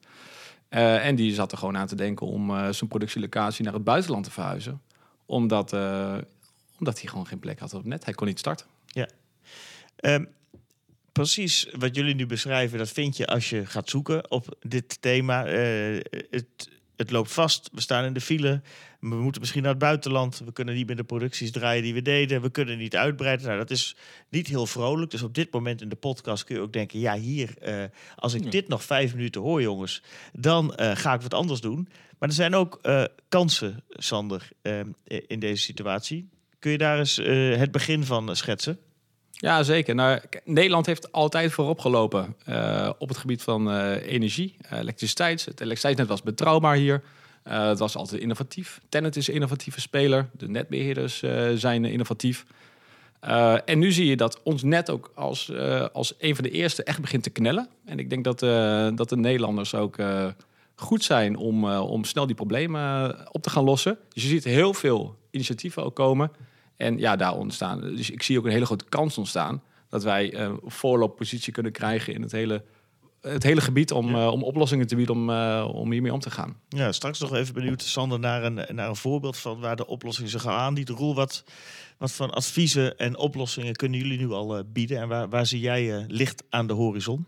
En 0.70 1.16
die 1.16 1.34
zat 1.34 1.52
er 1.52 1.58
gewoon 1.58 1.78
aan 1.78 1.88
te 1.88 1.96
denken 1.96 2.28
om 2.28 2.74
zijn 2.74 2.90
productielocatie 2.90 3.64
naar 3.64 3.74
het 3.74 3.84
buitenland 3.84 4.24
te 4.24 4.32
verhuizen. 4.32 4.82
Omdat, 5.26 5.74
omdat 6.80 7.00
hij 7.00 7.10
gewoon 7.10 7.28
geen 7.28 7.40
plek 7.40 7.60
had 7.60 7.74
op 7.74 7.86
net. 7.86 8.06
Hij 8.06 8.14
kon 8.14 8.28
niet 8.28 8.40
starten. 8.40 8.66
Ehm, 9.96 10.26
precies 11.12 11.68
wat 11.78 11.96
jullie 11.96 12.16
nu 12.16 12.26
beschrijven, 12.26 12.78
dat 12.78 12.90
vind 12.90 13.18
je 13.18 13.28
als 13.28 13.50
je 13.50 13.66
gaat 13.66 13.90
zoeken 13.90 14.32
op 14.32 14.58
dit 14.62 15.02
thema. 15.02 15.46
Het, 15.46 16.70
het 16.96 17.12
loopt 17.12 17.32
vast, 17.32 17.70
we 17.74 17.82
staan 17.82 18.06
in 18.06 18.14
de 18.14 18.22
file, 18.22 18.62
we 19.02 19.16
moeten 19.16 19.42
misschien 19.42 19.62
naar 19.62 19.72
het 19.72 19.80
buitenland, 19.80 20.42
we 20.46 20.52
kunnen 20.52 20.76
niet 20.76 20.88
meer 20.88 20.96
de 20.96 21.04
producties 21.04 21.52
draaien 21.52 21.84
die 21.84 21.94
we 21.94 22.02
deden, 22.02 22.42
we 22.42 22.50
kunnen 22.50 22.78
niet 22.78 22.96
uitbreiden. 22.96 23.46
Nou, 23.46 23.58
dat 23.58 23.70
is 23.70 23.96
niet 24.30 24.48
heel 24.48 24.66
vrolijk. 24.66 25.12
Dus 25.12 25.22
op 25.22 25.34
dit 25.36 25.52
moment 25.52 25.82
in 25.82 25.90
de 25.90 25.96
podcast 25.96 26.44
kun 26.44 26.56
je 26.56 26.62
ook 26.62 26.74
denken, 26.74 27.00
ja 27.00 27.16
hier, 27.18 27.58
eh, 27.62 27.84
als 28.16 28.34
ik 28.34 28.44
Ja. 28.44 28.50
dit 28.50 28.68
nog 28.68 28.84
vijf 28.84 29.14
minuten 29.14 29.42
hoor 29.42 29.62
jongens, 29.62 30.04
dan 30.34 30.76
eh, 30.76 30.96
ga 30.96 31.14
ik 31.14 31.22
wat 31.22 31.34
anders 31.34 31.62
doen. 31.62 31.88
Maar 32.20 32.30
er 32.30 32.36
zijn 32.36 32.56
ook 32.56 32.80
eh, 32.82 33.04
kansen, 33.30 33.84
Sander, 33.90 34.50
in 35.28 35.40
deze 35.40 35.64
situatie. 35.64 36.30
Kun 36.60 36.72
je 36.72 36.78
daar 36.78 36.98
eens 36.98 37.16
het 37.58 37.72
begin 37.72 38.04
van 38.04 38.36
schetsen? 38.36 38.78
Ja, 39.32 39.64
zeker. 39.64 39.96
Nou, 39.96 40.20
Nederland 40.46 40.86
heeft 40.86 41.12
altijd 41.12 41.52
voorop 41.52 41.80
gelopen 41.80 42.36
op 42.98 43.08
het 43.08 43.18
gebied 43.18 43.42
van 43.42 43.72
energie, 43.98 44.58
elektriciteit. 44.70 45.46
Het 45.46 45.62
elektriciteitsnet 45.62 46.08
was 46.08 46.22
betrouwbaar 46.22 46.76
hier. 46.76 47.04
Eh, 47.44 47.68
het 47.68 47.80
was 47.80 47.96
altijd 47.96 48.22
innovatief. 48.22 48.82
Tennet 48.90 49.16
is 49.16 49.28
een 49.28 49.34
innovatieve 49.34 49.82
speler. 49.82 50.30
De 50.38 50.50
netbeheerders 50.50 51.22
eh, 51.22 51.50
zijn 51.56 51.86
innovatief. 51.86 52.46
Eh, 53.20 53.56
en 53.66 53.80
nu 53.80 53.92
zie 53.92 54.06
je 54.06 54.18
dat 54.18 54.40
ons 54.44 54.64
net 54.64 54.90
ook 54.90 55.12
als, 55.16 55.52
als 55.94 56.14
een 56.20 56.36
van 56.36 56.44
de 56.44 56.50
eerste 56.52 56.84
echt 56.84 57.02
begint 57.02 57.24
te 57.24 57.30
knellen. 57.30 57.68
En 57.86 58.00
ik 58.00 58.10
denk 58.10 58.24
dat, 58.24 58.40
dat 58.98 59.10
de 59.10 59.18
Nederlanders 59.18 59.76
ook 59.76 59.98
goed 60.76 61.04
zijn 61.04 61.36
om, 61.36 61.66
om 61.66 62.04
snel 62.04 62.26
die 62.26 62.36
problemen 62.36 63.16
op 63.32 63.42
te 63.42 63.50
gaan 63.50 63.64
lossen. 63.64 63.98
Dus 64.14 64.24
je 64.24 64.30
ziet 64.30 64.44
heel 64.44 64.74
veel 64.74 65.16
initiatieven 65.32 65.84
ook 65.84 65.96
komen. 65.96 66.32
En 66.78 66.98
ja, 66.98 67.16
daar 67.16 67.36
ontstaan. 67.36 67.82
Dus 67.82 68.10
ik 68.10 68.24
zie 68.24 68.38
ook 68.38 68.46
een 68.46 68.52
hele 68.52 68.66
grote 68.66 68.86
kans 68.90 69.18
ontstaan 69.18 69.62
dat 69.90 70.04
wij 70.04 70.34
eh 70.34 70.54
voorlooppositie 70.66 71.54
kunnen 71.54 71.72
krijgen 71.72 72.14
in 72.14 72.22
het 72.22 72.32
hele, 72.32 72.64
het 73.22 73.44
hele 73.44 73.62
gebied 73.62 73.92
om, 73.92 74.10
Ja. 74.16 74.22
eh, 74.26 74.32
om 74.32 74.44
oplossingen 74.44 74.88
te 74.88 74.96
bieden 74.96 75.16
om, 75.16 75.30
eh, 75.30 75.70
om 75.74 75.92
hiermee 75.92 76.14
om 76.14 76.20
te 76.20 76.32
gaan. 76.32 76.56
Ja, 76.70 76.92
straks 76.92 77.20
nog 77.20 77.34
even 77.36 77.54
benieuwd, 77.54 77.82
Sander, 77.82 78.20
naar 78.20 78.44
een, 78.44 78.54
naar 78.76 78.90
een 78.90 78.96
voorbeeld 78.96 79.38
van 79.38 79.60
waar 79.60 79.76
de 79.76 79.88
oplossingen 79.88 80.30
zich 80.32 80.42
gaan 80.42 80.58
aanbieden. 80.60 80.96
Roel, 80.96 81.16
wat, 81.16 81.44
wat 81.98 82.12
voor 82.12 82.30
adviezen 82.32 82.98
en 82.98 83.18
oplossingen 83.18 83.76
kunnen 83.76 84.00
jullie 84.00 84.18
nu 84.18 84.32
al 84.32 84.58
eh, 84.58 84.64
bieden? 84.68 84.98
En 85.00 85.08
waar, 85.08 85.30
waar 85.30 85.46
zie 85.46 85.60
jij 85.60 86.06
licht 86.08 86.44
aan 86.50 86.68
de 86.68 86.74
horizon? 86.74 87.26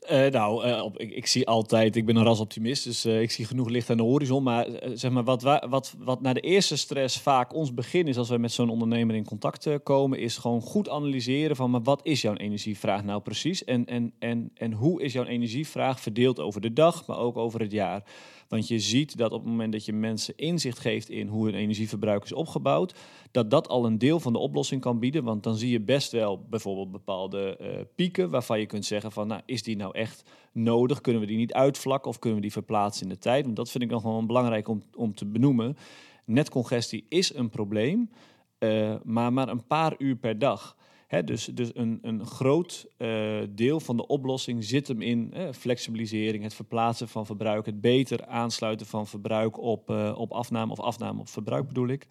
Eh, 0.00 0.26
nou, 0.30 0.64
eh, 0.64 0.82
op, 0.82 0.98
ik, 0.98 1.26
zie 1.26 1.46
altijd, 1.46 1.96
ik 1.96 2.06
ben 2.06 2.16
een 2.16 2.24
rasoptimist, 2.24 2.84
dus 2.84 3.04
eh, 3.04 3.20
ik 3.20 3.30
zie 3.30 3.44
genoeg 3.44 3.68
licht 3.68 3.90
aan 3.90 3.96
de 3.96 4.02
horizon. 4.02 4.42
Maar 4.42 4.66
zeg 4.94 5.10
maar, 5.10 5.24
wat, 5.24 5.42
wa- 5.42 5.66
wat, 5.68 5.94
wat 5.98 6.20
na 6.20 6.32
de 6.32 6.40
eerste 6.40 6.76
stress 6.76 7.18
vaak 7.20 7.54
ons 7.54 7.74
begin 7.74 8.08
is 8.08 8.16
als 8.16 8.28
we 8.28 8.38
met 8.38 8.52
zo'n 8.52 8.70
ondernemer 8.70 9.14
in 9.16 9.24
contact 9.24 9.68
komen, 9.82 10.18
is 10.18 10.36
gewoon 10.38 10.60
goed 10.60 10.88
analyseren 10.88 11.56
van, 11.56 11.70
maar 11.70 11.82
wat 11.82 12.00
is 12.02 12.22
jouw 12.22 12.34
energievraag 12.34 13.04
nou 13.04 13.20
precies? 13.20 13.64
En, 13.64 13.86
en, 13.86 14.12
en, 14.18 14.50
en 14.54 14.72
hoe 14.72 15.02
is 15.02 15.12
jouw 15.12 15.24
energievraag 15.24 16.00
verdeeld 16.00 16.40
over 16.40 16.60
de 16.60 16.72
dag, 16.72 17.06
maar 17.06 17.18
ook 17.18 17.36
over 17.36 17.60
het 17.60 17.72
jaar? 17.72 18.02
Want 18.50 18.68
je 18.68 18.78
ziet 18.78 19.16
dat 19.16 19.32
op 19.32 19.40
het 19.40 19.50
moment 19.50 19.72
dat 19.72 19.84
je 19.84 19.92
mensen 19.92 20.36
inzicht 20.36 20.78
geeft 20.78 21.10
in 21.10 21.28
hoe 21.28 21.44
hun 21.44 21.54
energieverbruik 21.54 22.24
is 22.24 22.32
opgebouwd, 22.32 22.94
dat 23.30 23.50
dat 23.50 23.68
al 23.68 23.86
een 23.86 23.98
deel 23.98 24.20
van 24.20 24.32
de 24.32 24.38
oplossing 24.38 24.80
kan 24.80 24.98
bieden. 24.98 25.24
Want 25.24 25.42
dan 25.42 25.56
zie 25.56 25.70
je 25.70 25.80
best 25.80 26.12
wel 26.12 26.46
bijvoorbeeld 26.48 26.90
bepaalde 26.90 27.56
eh, 27.56 27.80
pieken 27.94 28.30
waarvan 28.30 28.60
je 28.60 28.66
kunt 28.66 28.84
zeggen 28.84 29.12
van, 29.12 29.26
nou, 29.26 29.40
is 29.46 29.62
die 29.62 29.76
nou 29.76 29.94
echt 29.94 30.30
nodig? 30.52 31.00
Kunnen 31.00 31.22
we 31.22 31.28
die 31.28 31.36
niet 31.36 31.52
uitvlakken 31.52 32.10
of 32.10 32.18
kunnen 32.18 32.38
we 32.38 32.44
die 32.44 32.52
verplaatsen 32.52 33.02
in 33.02 33.12
de 33.12 33.18
tijd? 33.18 33.44
Want 33.44 33.56
dat 33.56 33.70
vind 33.70 33.84
ik 33.84 33.90
nog 33.90 34.02
wel 34.02 34.26
belangrijk 34.26 34.68
om, 34.68 34.82
om 34.94 35.14
te 35.14 35.26
benoemen. 35.26 35.76
Netcongestie 36.24 37.06
is 37.08 37.34
een 37.34 37.50
probleem, 37.50 38.10
eh, 38.58 38.94
maar 39.04 39.32
maar 39.32 39.48
een 39.48 39.66
paar 39.66 39.94
uur 39.98 40.16
per 40.16 40.38
dag. 40.38 40.76
Dus 41.24 41.44
dus 41.44 41.70
een, 41.74 41.98
een 42.02 42.26
groot 42.26 42.86
eh, 42.96 43.38
deel 43.50 43.80
van 43.80 43.96
de 43.96 44.06
oplossing 44.06 44.64
zit 44.64 44.88
hem 44.88 45.02
in 45.02 45.34
flexibilisering, 45.52 46.42
het 46.42 46.54
verplaatsen 46.54 47.08
van 47.08 47.26
verbruik, 47.26 47.66
het 47.66 47.80
beter 47.80 48.26
aansluiten 48.26 48.86
van 48.86 49.06
verbruik 49.06 49.58
op, 49.58 49.90
eh, 49.90 50.14
op 50.16 50.32
afname 50.32 50.72
of 50.72 50.80
afname 50.80 51.20
op 51.20 51.28
verbruik 51.28 51.66
bedoel 51.66 51.88
ik. 51.88 52.06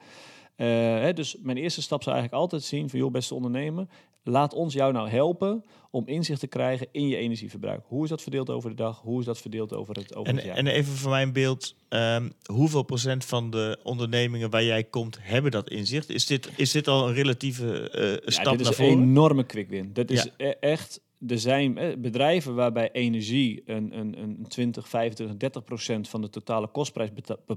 Eh, 0.56 1.13
dus 1.13 1.38
mijn 1.41 1.58
eerste 1.58 1.82
stap 1.82 2.03
zou 2.03 2.15
eigenlijk 2.15 2.44
altijd 2.44 2.63
zien 2.63 2.89
van 2.89 3.00
joh, 3.00 3.12
beste 3.12 3.36
ondernemer, 3.36 3.88
laat 4.24 4.54
ons 4.54 4.74
jou 4.74 4.92
nou 4.94 5.10
helpen 5.10 5.64
om 5.92 6.08
inzicht 6.08 6.40
te 6.40 6.48
krijgen 6.48 6.88
in 6.92 7.08
je 7.08 7.16
energieverbruik. 7.18 7.82
Hoe 7.88 8.04
is 8.04 8.10
dat 8.10 8.22
verdeeld 8.22 8.50
over 8.50 8.70
de 8.70 8.76
dag? 8.76 9.02
Hoe 9.02 9.20
is 9.20 9.26
dat 9.26 9.38
verdeeld 9.40 9.74
over 9.74 9.96
het, 9.96 10.16
over 10.16 10.30
En, 10.30 10.36
het 10.36 10.46
jaar? 10.46 10.56
en 10.58 10.68
even 10.68 10.94
voor 10.94 11.10
mijn 11.12 11.34
beeld, 11.34 11.76
ehm, 11.90 12.30
hoeveel 12.46 12.84
procent 12.84 13.26
van 13.26 13.50
de 13.50 13.80
ondernemingen 13.84 14.50
waar 14.50 14.64
jij 14.64 14.84
komt 14.84 15.18
hebben 15.22 15.52
dat 15.52 15.70
inzicht? 15.70 16.10
Is 16.10 16.26
dit, 16.26 16.50
is 16.56 16.72
dit 16.72 16.88
al 16.88 17.08
een 17.08 17.14
relatieve 17.14 17.90
eh, 17.90 18.12
Ja, 18.12 18.20
stap 18.32 18.58
dit 18.58 18.68
is 18.68 18.78
naar 18.78 18.88
een 18.88 18.94
voren? 18.94 19.10
enorme 19.10 19.44
quick 19.46 19.70
win. 19.70 19.90
Dat 19.94 20.10
is 20.10 20.24
Ja. 20.24 20.30
e- 20.38 20.56
echt. 20.60 21.02
Er 21.28 21.40
zijn 21.40 21.78
eh, 21.78 21.98
bedrijven 21.98 22.56
waarbij 22.56 22.92
energie 22.92 23.62
een, 23.66 23.98
een, 24.00 24.22
een 24.22 24.46
20, 24.48 24.90
25, 24.90 25.38
30 25.38 25.64
procent 25.64 26.10
van 26.10 26.22
de 26.22 26.30
totale 26.30 26.68
kostprijs 26.68 27.10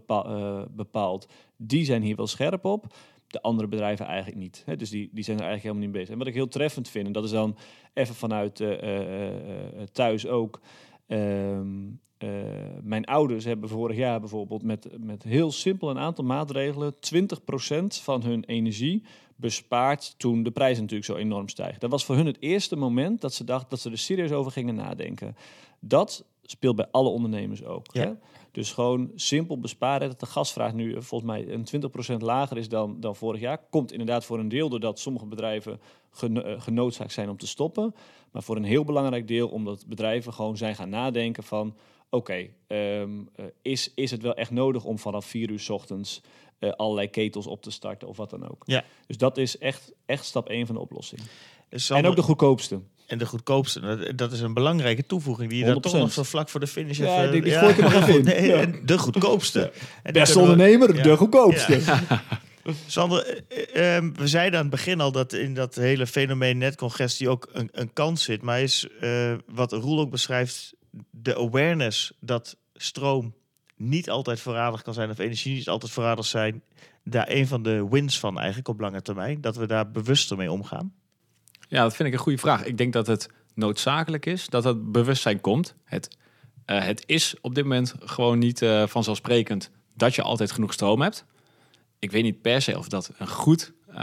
eh, 0.06 0.62
bepaalt. 0.70 1.26
Die 1.56 1.84
zijn 1.84 2.02
hier 2.02 2.16
wel 2.16 2.26
scherp 2.26 2.64
op. 2.64 2.94
De 3.32 3.42
andere 3.42 3.68
bedrijven 3.68 4.06
eigenlijk 4.06 4.38
niet. 4.38 4.62
Hè? 4.66 4.76
Dus 4.76 4.90
die, 4.90 5.10
die 5.12 5.24
zijn 5.24 5.36
er 5.36 5.44
eigenlijk 5.44 5.62
helemaal 5.62 5.82
niet 5.82 5.98
bezig. 5.98 6.12
En 6.12 6.18
wat 6.18 6.26
ik 6.26 6.34
heel 6.34 6.48
treffend 6.48 6.88
vind, 6.88 7.06
en 7.06 7.12
dat 7.12 7.24
is 7.24 7.30
dan 7.30 7.56
even 7.92 8.14
vanuit 8.14 8.60
eh, 8.60 8.82
eh, 8.82 9.80
eh, 9.80 9.86
thuis 9.92 10.26
ook. 10.26 10.60
ehm, 11.06 11.68
eh, 12.22 12.28
mijn 12.82 13.04
ouders 13.04 13.44
hebben 13.44 13.68
vorig 13.68 13.96
jaar 13.96 14.20
bijvoorbeeld 14.20 14.62
met, 14.62 14.88
met 14.98 15.22
heel 15.22 15.50
simpel 15.50 15.90
een 15.90 15.98
aantal 15.98 16.24
maatregelen 16.24 16.94
20% 16.94 18.02
van 18.02 18.22
hun 18.22 18.44
energie 18.44 19.02
bespaard 19.36 20.14
toen 20.18 20.42
de 20.42 20.50
prijzen 20.50 20.82
natuurlijk 20.82 21.10
zo 21.10 21.16
enorm 21.16 21.48
stijgen. 21.48 21.80
Dat 21.80 21.90
was 21.90 22.04
voor 22.04 22.16
hun 22.16 22.26
het 22.26 22.40
eerste 22.40 22.76
moment 22.76 23.20
dat 23.20 23.34
ze 23.34 23.44
dachten 23.44 23.68
dat 23.70 23.80
ze 23.80 23.90
er 23.90 23.98
serieus 23.98 24.32
over 24.32 24.52
gingen 24.52 24.74
nadenken. 24.74 25.36
Dat 25.80 26.24
speelt 26.52 26.76
bij 26.76 26.88
alle 26.90 27.08
ondernemers 27.08 27.64
ook. 27.64 27.86
Ja. 27.92 28.02
Hè? 28.02 28.12
Dus 28.52 28.72
gewoon 28.72 29.10
simpel 29.14 29.58
besparen. 29.58 30.08
Dat 30.08 30.20
de 30.20 30.26
gasvraag 30.26 30.72
nu 30.72 30.94
eh, 30.94 31.00
volgens 31.00 31.30
mij 31.30 31.48
een 31.48 31.66
20% 32.14 32.16
lager 32.18 32.56
is 32.56 32.68
dan, 32.68 33.00
dan 33.00 33.16
vorig 33.16 33.40
jaar. 33.40 33.60
Komt 33.70 33.92
inderdaad 33.92 34.24
voor 34.24 34.38
een 34.38 34.48
deel 34.48 34.68
doordat 34.68 34.98
sommige 34.98 35.26
bedrijven 35.26 35.80
eh, 36.20 36.60
genoodzaakt 36.60 37.12
zijn 37.12 37.28
om 37.28 37.36
te 37.36 37.46
stoppen. 37.46 37.94
Maar 38.30 38.42
voor 38.42 38.56
een 38.56 38.64
heel 38.64 38.84
belangrijk 38.84 39.28
deel 39.28 39.48
omdat 39.48 39.86
bedrijven 39.86 40.32
gewoon 40.32 40.56
zijn 40.56 40.74
gaan 40.74 40.88
nadenken 40.88 41.42
van... 41.42 41.76
Oké, 42.10 42.48
ehm, 42.66 43.10
eh, 43.34 43.44
is, 43.62 43.92
is 43.94 44.10
het 44.10 44.22
wel 44.22 44.34
echt 44.34 44.50
nodig 44.50 44.84
om 44.84 44.98
vanaf 44.98 45.24
4 45.24 45.50
uur 45.50 45.60
's 45.60 45.68
ochtends 45.68 46.20
allerlei 46.76 47.10
ketels 47.10 47.46
op 47.46 47.62
te 47.62 47.70
starten 47.70 48.08
of 48.08 48.16
wat 48.16 48.30
dan 48.30 48.48
ook? 48.50 48.62
Ja. 48.66 48.84
Dus 49.06 49.16
dat 49.16 49.38
is 49.38 49.58
echt, 49.58 49.92
echt 50.06 50.24
stap 50.24 50.48
1 50.48 50.66
van 50.66 50.74
de 50.74 50.80
oplossing. 50.80 51.20
En 51.88 52.06
ook 52.06 52.16
de 52.16 52.22
goedkoopste. 52.22 52.80
En 53.06 53.18
de 53.18 53.26
goedkoopste. 53.26 53.80
Dat, 53.80 54.18
dat 54.18 54.32
is 54.32 54.40
een 54.40 54.54
belangrijke 54.54 55.06
toevoeging 55.06 55.50
die 55.50 55.58
je 55.58 55.64
dan 55.64 55.80
toch 55.80 55.92
100%. 55.94 55.96
nog 55.98 56.12
zo 56.12 56.22
vlak 56.22 56.48
voor 56.48 56.60
de 56.60 56.66
finish 56.66 56.98
Ja, 56.98 57.18
even... 57.20 57.32
die- 57.32 57.42
die 57.42 57.52
gooi 57.52 57.70
ik 57.72 57.76
er 57.78 57.82
nog 57.82 57.92
even 57.94 58.14
in. 58.14 58.24
Nee, 58.34 58.46
Ja. 58.46 58.60
en 58.60 58.80
De 58.84 58.98
goedkoopste. 58.98 59.72
En 60.02 60.12
Beste 60.12 60.34
we- 60.34 60.40
ondernemer, 60.40 60.94
ja. 60.96 61.02
de 61.02 61.16
goedkoopste. 61.16 61.80
Sander, 62.86 63.42
eh, 63.48 63.96
eh, 63.96 64.04
we 64.14 64.28
zeiden 64.28 64.58
aan 64.58 64.64
het 64.66 64.74
begin 64.74 65.00
al 65.00 65.12
dat 65.12 65.32
in 65.32 65.54
dat 65.54 65.74
hele 65.74 66.06
fenomeen 66.06 66.58
netcongestie 66.58 67.28
ook 67.28 67.48
een, 67.52 67.68
een 67.72 67.92
kans 67.92 68.22
zit. 68.24 68.42
Maar 68.42 68.60
is 68.60 68.88
eh, 69.00 69.34
wat 69.46 69.72
Roel 69.72 70.00
ook 70.00 70.10
beschrijft, 70.10 70.74
de 71.10 71.36
awareness 71.36 72.12
dat 72.20 72.56
stroom 72.74 73.34
niet 73.76 74.10
altijd 74.10 74.40
voorradig 74.40 74.82
kan 74.82 74.94
zijn 74.94 75.10
of 75.10 75.18
energie 75.18 75.54
niet 75.54 75.68
altijd 75.68 75.92
voorradig 75.92 76.26
zijn, 76.26 76.62
daar 77.04 77.26
een 77.30 77.46
van 77.46 77.62
de 77.62 77.86
wins 77.90 78.18
van 78.18 78.36
eigenlijk 78.38 78.68
op 78.68 78.80
lange 78.80 79.02
termijn. 79.02 79.40
Dat 79.40 79.56
we 79.56 79.66
daar 79.66 79.90
bewuster 79.90 80.36
mee 80.36 80.52
omgaan. 80.52 80.92
Ja, 81.72 81.82
dat 81.82 81.96
vind 81.96 82.08
ik 82.08 82.14
een 82.14 82.20
goede 82.20 82.38
vraag. 82.38 82.64
Ik 82.64 82.78
denk 82.78 82.92
dat 82.92 83.06
het 83.06 83.28
noodzakelijk 83.54 84.26
is 84.26 84.46
dat 84.46 84.64
het 84.64 84.92
bewustzijn 84.92 85.40
komt. 85.40 85.74
Het, 85.84 86.16
eh, 86.64 86.84
het 86.84 87.02
is 87.06 87.34
op 87.40 87.54
dit 87.54 87.64
moment 87.64 87.94
gewoon 87.98 88.38
niet 88.38 88.62
eh, 88.62 88.86
vanzelfsprekend 88.86 89.70
dat 89.96 90.14
je 90.14 90.22
altijd 90.22 90.52
genoeg 90.52 90.72
stroom 90.72 91.00
hebt. 91.00 91.24
Ik 91.98 92.10
weet 92.10 92.22
niet 92.22 92.42
per 92.42 92.62
se 92.62 92.78
of 92.78 92.88
dat 92.88 93.10
een 93.18 93.28
goed 93.28 93.72
eh, 93.88 93.96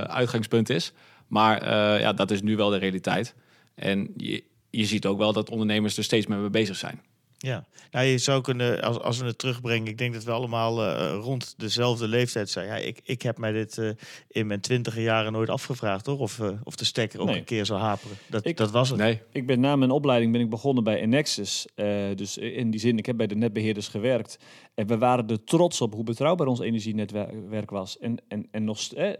uitgangspunt 0.00 0.70
is. 0.70 0.92
Maar 1.26 1.68
ja, 2.00 2.12
dat 2.12 2.30
is 2.30 2.42
nu 2.42 2.56
wel 2.56 2.70
de 2.70 2.76
realiteit. 2.76 3.34
En 3.74 4.12
je, 4.16 4.44
je 4.70 4.84
ziet 4.84 5.06
ook 5.06 5.18
wel 5.18 5.32
dat 5.32 5.50
ondernemers 5.50 5.96
er 5.96 6.04
steeds 6.04 6.26
meer 6.26 6.38
mee 6.38 6.50
bezig 6.50 6.76
zijn. 6.76 7.02
Ja, 7.40 7.64
nou, 7.90 8.06
je 8.06 8.18
zou 8.18 8.40
kunnen, 8.42 8.82
als, 8.82 8.98
als 8.98 9.18
we 9.18 9.26
het 9.26 9.38
terugbrengen, 9.38 9.86
ik 9.88 9.98
denk 9.98 10.14
dat 10.14 10.24
we 10.24 10.30
allemaal 10.30 10.84
eh, 10.84 11.18
rond 11.22 11.54
dezelfde 11.56 12.08
leeftijd 12.08 12.50
zijn. 12.50 12.66
Ja, 12.66 12.76
ik, 12.76 13.00
ik 13.04 13.22
heb 13.22 13.38
mij 13.38 13.52
dit 13.52 13.78
eh, 13.78 13.90
in 14.28 14.46
mijn 14.46 14.60
twintige 14.60 15.02
jaren 15.02 15.32
nooit 15.32 15.48
afgevraagd, 15.48 16.06
hoor. 16.06 16.18
Of, 16.18 16.40
eh, 16.40 16.50
of 16.64 16.76
de 16.76 16.84
stekker 16.84 17.20
ook 17.20 17.26
Nee. 17.26 17.36
een 17.38 17.44
keer 17.44 17.66
zou 17.66 17.80
haperen. 17.80 18.16
Dat, 18.26 18.46
Ik- 18.46 18.56
dat 18.56 18.70
was 18.70 18.88
het. 18.88 18.98
Nee, 18.98 19.20
Ik 19.32 19.46
ben 19.46 19.60
na 19.60 19.76
mijn 19.76 19.90
opleiding 19.90 20.32
ben 20.32 20.40
ik 20.40 20.50
begonnen 20.50 20.84
bij 20.84 21.00
Enexis. 21.00 21.66
Eh, 21.74 21.86
dus 22.14 22.38
in 22.38 22.70
die 22.70 22.80
zin, 22.80 22.98
ik 22.98 23.06
heb 23.06 23.16
bij 23.16 23.26
de 23.26 23.36
netbeheerders 23.36 23.88
gewerkt. 23.88 24.38
En 24.74 24.86
we 24.86 24.98
waren 24.98 25.28
er 25.28 25.44
trots 25.44 25.80
op 25.80 25.94
hoe 25.94 26.04
betrouwbaar 26.04 26.46
ons 26.46 26.60
energienetwerk 26.60 27.70
was. 27.70 27.98
En, 27.98 28.16
en, 28.28 28.48
en 28.50 28.64
nog 28.64 28.80
eh, 28.92 29.12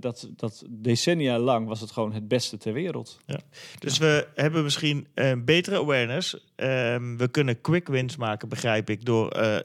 dat, 0.00 0.28
dat 0.36 0.64
decennia 0.70 1.38
lang 1.38 1.66
was 1.68 1.80
het 1.80 1.90
gewoon 1.90 2.12
het 2.12 2.28
beste 2.28 2.56
ter 2.56 2.72
wereld. 2.72 3.18
Dus 3.78 3.98
we 3.98 4.26
hebben 4.34 4.62
misschien 4.62 5.06
een 5.14 5.44
betere 5.44 5.76
awareness. 5.78 6.46
Ehm, 6.56 7.16
we 7.16 7.28
kunnen 7.28 7.49
quick 7.54 7.88
wins 7.88 8.16
maken, 8.16 8.48
begrijp 8.48 8.90
ik, 8.90 9.04
door 9.04 9.30
eh, 9.30 9.56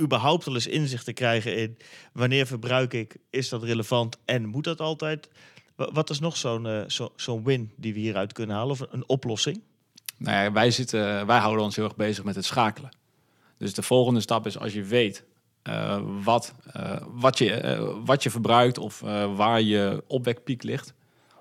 überhaupt 0.00 0.46
al 0.46 0.54
eens 0.54 0.66
inzicht 0.66 1.04
te 1.04 1.12
krijgen 1.12 1.56
in 1.56 1.76
wanneer 2.12 2.46
verbruik 2.46 2.92
ik, 2.94 3.16
is 3.30 3.48
dat 3.48 3.62
relevant 3.62 4.16
en 4.24 4.46
moet 4.46 4.64
dat 4.64 4.80
altijd? 4.80 5.28
Wa- 5.76 5.92
Wat 5.92 6.10
is 6.10 6.20
nog 6.20 6.36
zo'n 6.36 6.66
eh, 6.66 6.82
zo, 6.86 7.12
zo'n 7.16 7.44
win 7.44 7.72
die 7.76 7.92
we 7.94 7.98
hieruit 7.98 8.32
kunnen 8.32 8.56
halen 8.56 8.70
of 8.70 8.80
een 8.90 9.08
oplossing? 9.08 9.60
Nou 10.16 10.44
ja, 10.44 10.52
wij, 10.52 10.70
zitten, 10.70 11.26
wij 11.26 11.38
houden 11.38 11.64
ons 11.64 11.76
heel 11.76 11.84
erg 11.84 11.96
bezig 11.96 12.24
met 12.24 12.34
het 12.34 12.44
schakelen. 12.44 12.90
Dus 13.56 13.74
de 13.74 13.82
volgende 13.82 14.20
stap 14.20 14.46
is 14.46 14.58
als 14.58 14.72
je 14.72 14.82
weet 14.82 15.24
eh, 15.62 16.00
wat, 16.24 16.54
wat, 17.08 17.38
je, 17.38 18.00
wat 18.04 18.22
je 18.22 18.30
verbruikt 18.30 18.78
of 18.78 19.00
waar 19.36 19.60
je 19.62 20.04
opwekpiek 20.06 20.62
ligt, 20.62 20.94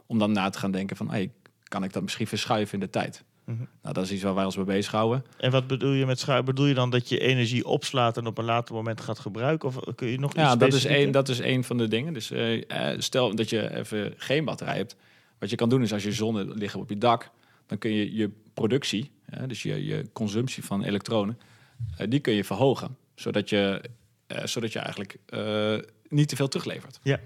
om 0.06 0.20
dan 0.20 0.32
na 0.32 0.50
te 0.50 0.60
gaan 0.60 0.72
denken 0.72 0.98
van, 0.98 1.10
hey, 1.10 1.32
kan 1.64 1.84
ik 1.84 1.94
dat 1.94 2.04
misschien 2.04 2.28
verschuiven 2.28 2.74
in 2.74 2.80
de 2.80 2.90
tijd? 2.90 3.24
Mhm. 3.48 3.64
Nou, 3.82 3.94
dat 3.94 4.04
is 4.04 4.12
iets 4.12 4.24
waar 4.24 4.36
wij 4.36 4.46
ons 4.46 4.56
mee 4.56 4.66
bezighouden. 4.66 5.26
En 5.38 5.52
wat 5.52 5.68
bedoel 5.68 5.92
je 5.92 6.06
met 6.06 6.20
schuiven? 6.20 6.46
Bedoel 6.46 6.66
je 6.66 6.74
dan 6.74 6.90
dat 6.90 7.10
je 7.10 7.20
energie 7.20 7.66
opslaat 7.66 8.18
en 8.18 8.26
op 8.26 8.38
een 8.38 8.46
later 8.46 8.76
moment 8.76 9.02
gaat 9.02 9.20
gebruiken? 9.20 9.68
Of 9.68 9.96
kun 9.96 10.08
je 10.08 10.20
nog 10.20 10.32
iets 10.32 10.40
Ja, 10.40 10.56
dat 10.56 10.74
is, 10.74 10.86
één, 10.86 11.12
dat 11.12 11.30
is 11.30 11.40
één 11.40 11.64
van 11.64 11.78
de 11.78 11.88
dingen. 11.88 12.14
Dus 12.14 12.32
eh, 12.32 12.92
eh, 12.92 13.00
stel 13.00 13.36
dat 13.36 13.50
je 13.50 13.76
even 13.76 14.14
geen 14.18 14.46
batterij 14.46 14.78
hebt. 14.78 14.96
Wat 15.40 15.50
je 15.50 15.56
kan 15.56 15.70
doen 15.70 15.82
is 15.82 15.94
als 15.94 16.04
je 16.04 16.12
zonne 16.12 16.46
liggen 16.46 16.80
op 16.80 16.90
je 16.90 16.98
dak, 16.98 17.30
dan 17.66 17.78
kun 17.78 17.92
je 17.92 18.16
je 18.16 18.32
productie, 18.54 19.12
hè, 19.26 19.48
dus 19.48 19.64
je, 19.64 19.86
je 19.86 20.10
consumptie 20.14 20.64
van 20.64 20.84
elektronen, 20.84 21.40
eh, 21.98 22.08
die 22.10 22.20
kun 22.20 22.34
je 22.34 22.44
verhogen. 22.44 22.98
Zodat 23.16 23.50
je, 23.50 23.82
eh, 24.28 24.46
zodat 24.46 24.74
je 24.74 24.80
eigenlijk 24.80 25.18
eh, 25.26 25.78
niet 26.10 26.30
te 26.30 26.36
veel 26.36 26.48
teruglevert. 26.48 27.00
Ja. 27.04 27.20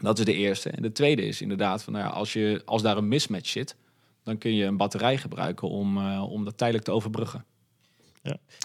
Dat 0.00 0.18
is 0.18 0.24
de 0.24 0.34
eerste. 0.34 0.70
En 0.70 0.82
de 0.82 0.92
tweede 0.92 1.26
is 1.26 1.40
inderdaad, 1.40 1.82
van, 1.82 1.92
nou 1.92 2.04
ja, 2.04 2.10
als, 2.10 2.32
je, 2.32 2.62
als 2.64 2.82
daar 2.82 2.96
een 2.96 3.08
mismatch 3.08 3.48
zit, 3.48 3.76
dan 4.24 4.38
kun 4.38 4.54
je 4.54 4.64
een 4.64 4.76
batterij 4.76 5.16
gebruiken 5.18 5.68
om, 5.68 5.98
eh, 5.98 6.26
om 6.30 6.44
dat 6.44 6.56
tijdelijk 6.58 6.84
te 6.84 6.92
overbruggen. 6.92 7.44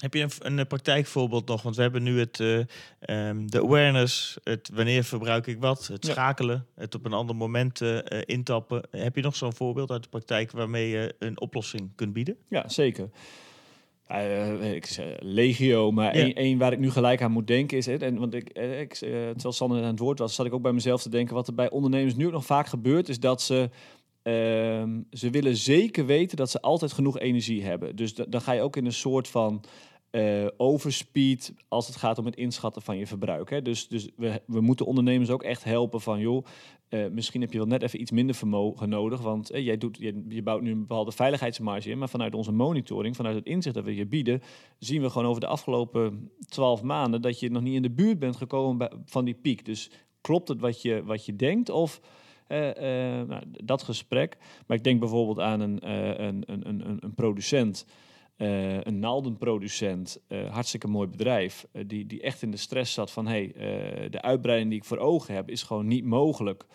Heb 0.01 0.13
je 0.13 0.27
een, 0.39 0.57
een 0.57 0.67
praktijkvoorbeeld 0.67 1.47
nog? 1.47 1.61
Want 1.61 1.75
we 1.75 1.81
hebben 1.81 2.03
nu 2.03 2.19
het, 2.19 2.39
eh, 2.39 2.59
ehm, 2.99 3.45
de 3.47 3.61
awareness, 3.61 4.37
het 4.43 4.69
wanneer 4.73 5.03
verbruik 5.03 5.47
ik 5.47 5.59
wat, 5.59 5.87
het 5.87 6.05
Ja. 6.05 6.11
schakelen, 6.11 6.65
het 6.75 6.95
op 6.95 7.05
een 7.05 7.13
ander 7.13 7.35
moment 7.35 7.81
eh, 7.81 7.97
eh, 7.97 8.21
intappen. 8.25 8.81
Heb 8.91 9.15
je 9.15 9.21
nog 9.21 9.35
zo'n 9.35 9.53
voorbeeld 9.53 9.91
uit 9.91 10.03
de 10.03 10.09
praktijk 10.09 10.51
waarmee 10.51 10.89
je 10.89 11.15
een 11.19 11.39
oplossing 11.41 11.89
kunt 11.95 12.13
bieden? 12.13 12.37
Ja, 12.49 12.69
zeker. 12.69 13.09
Eh, 14.07 14.73
ik 14.73 14.85
zeg 14.85 15.15
legio, 15.19 15.91
maar 15.91 16.17
Ja. 16.17 16.33
één 16.33 16.57
waar 16.57 16.71
ik 16.71 16.79
nu 16.79 16.91
gelijk 16.91 17.21
aan 17.21 17.31
moet 17.31 17.47
denken 17.47 17.77
is... 17.77 17.87
En, 17.87 18.17
want 18.19 18.33
ik, 18.33 18.49
eh, 18.49 18.79
ik, 18.79 18.93
eh, 18.93 18.99
terwijl 19.09 19.51
Sander 19.53 19.77
aan 19.81 19.83
het 19.87 19.99
woord 19.99 20.19
was, 20.19 20.35
zat 20.35 20.45
ik 20.45 20.53
ook 20.53 20.61
bij 20.61 20.71
mezelf 20.73 21.01
te 21.01 21.09
denken... 21.09 21.35
wat 21.35 21.47
er 21.47 21.53
bij 21.53 21.69
ondernemers 21.69 22.15
nu 22.15 22.25
ook 22.25 22.31
nog 22.31 22.45
vaak 22.45 22.67
gebeurt, 22.67 23.09
is 23.09 23.19
dat 23.19 23.41
ze... 23.41 23.69
ehm, 24.29 25.01
ze 25.11 25.29
willen 25.29 25.55
zeker 25.55 26.05
weten 26.05 26.37
dat 26.37 26.49
ze 26.49 26.61
altijd 26.61 26.91
genoeg 26.91 27.19
energie 27.19 27.63
hebben. 27.63 27.95
Dus 27.95 28.15
da- 28.15 28.25
dan 28.29 28.41
ga 28.41 28.51
je 28.51 28.61
ook 28.61 28.75
in 28.75 28.85
een 28.85 28.93
soort 28.93 29.27
van 29.27 29.63
eh, 30.09 30.47
overspeed 30.57 31.53
als 31.67 31.87
het 31.87 31.95
gaat 31.95 32.17
om 32.17 32.25
het 32.25 32.35
inschatten 32.35 32.81
van 32.81 32.97
je 32.97 33.07
verbruik. 33.07 33.49
Hè. 33.49 33.61
Dus, 33.61 33.87
dus 33.87 34.09
we, 34.15 34.41
we 34.45 34.61
moeten 34.61 34.85
ondernemers 34.85 35.29
ook 35.29 35.43
echt 35.43 35.63
helpen 35.63 36.01
van... 36.01 36.19
joh, 36.19 36.45
eh, 36.89 37.07
misschien 37.11 37.41
heb 37.41 37.51
je 37.51 37.57
wel 37.57 37.67
net 37.67 37.81
even 37.81 38.01
iets 38.01 38.11
minder 38.11 38.35
vermogen 38.35 38.89
nodig, 38.89 39.21
want 39.21 39.49
eh, 39.49 39.65
jij 39.65 39.77
doet, 39.77 39.97
je, 40.29 40.41
bouwt 40.43 40.61
nu 40.61 40.71
een 40.71 40.79
bepaalde 40.79 41.11
veiligheidsmarge 41.11 41.89
in, 41.89 41.97
maar 41.97 42.09
vanuit 42.09 42.35
onze 42.35 42.51
monitoring, 42.51 43.15
vanuit 43.15 43.35
het 43.35 43.45
inzicht 43.45 43.75
dat 43.75 43.83
we 43.83 43.95
je 43.95 44.05
bieden, 44.05 44.41
zien 44.79 45.01
we 45.01 45.09
gewoon 45.09 45.27
over 45.27 45.41
de 45.41 45.47
afgelopen 45.47 46.31
twaalf 46.47 46.81
maanden 46.81 47.21
dat 47.21 47.39
je 47.39 47.51
nog 47.51 47.61
niet 47.61 47.75
in 47.75 47.81
de 47.81 47.91
buurt 47.91 48.19
bent 48.19 48.35
gekomen 48.35 49.01
van 49.05 49.25
die 49.25 49.33
piek. 49.33 49.65
Dus 49.65 49.91
klopt 50.21 50.47
het 50.47 50.59
wat 50.59 50.81
je, 50.81 51.03
wat 51.03 51.25
je 51.25 51.35
denkt 51.35 51.69
of 51.69 52.01
nou, 53.27 53.41
dat 53.63 53.83
gesprek. 53.83 54.37
Maar 54.67 54.77
ik 54.77 54.83
denk 54.83 54.99
bijvoorbeeld 54.99 55.39
aan 55.39 55.59
een, 55.59 55.79
eh, 55.79 56.07
een, 56.07 56.43
een, 56.45 56.67
een, 56.69 56.97
een- 57.01 57.13
producent. 57.15 57.85
eh, 58.37 58.81
een 58.81 58.99
naaldenproducent, 58.99 60.19
eh, 60.27 60.51
hartstikke 60.53 60.87
mooi 60.87 61.07
bedrijf, 61.07 61.67
eh, 61.71 61.83
die, 61.87 62.05
die 62.05 62.21
echt 62.21 62.41
in 62.41 62.51
de 62.51 62.57
stress 62.57 62.93
zat 62.93 63.11
van 63.11 63.27
hey, 63.27 63.51
eh, 63.55 64.09
de 64.11 64.21
uitbreiding 64.21 64.69
die 64.69 64.79
ik 64.79 64.85
voor 64.85 64.97
ogen 64.97 65.33
heb 65.35 65.49
is 65.49 65.63
gewoon 65.63 65.87
niet 65.87 66.05
mogelijk. 66.05 66.65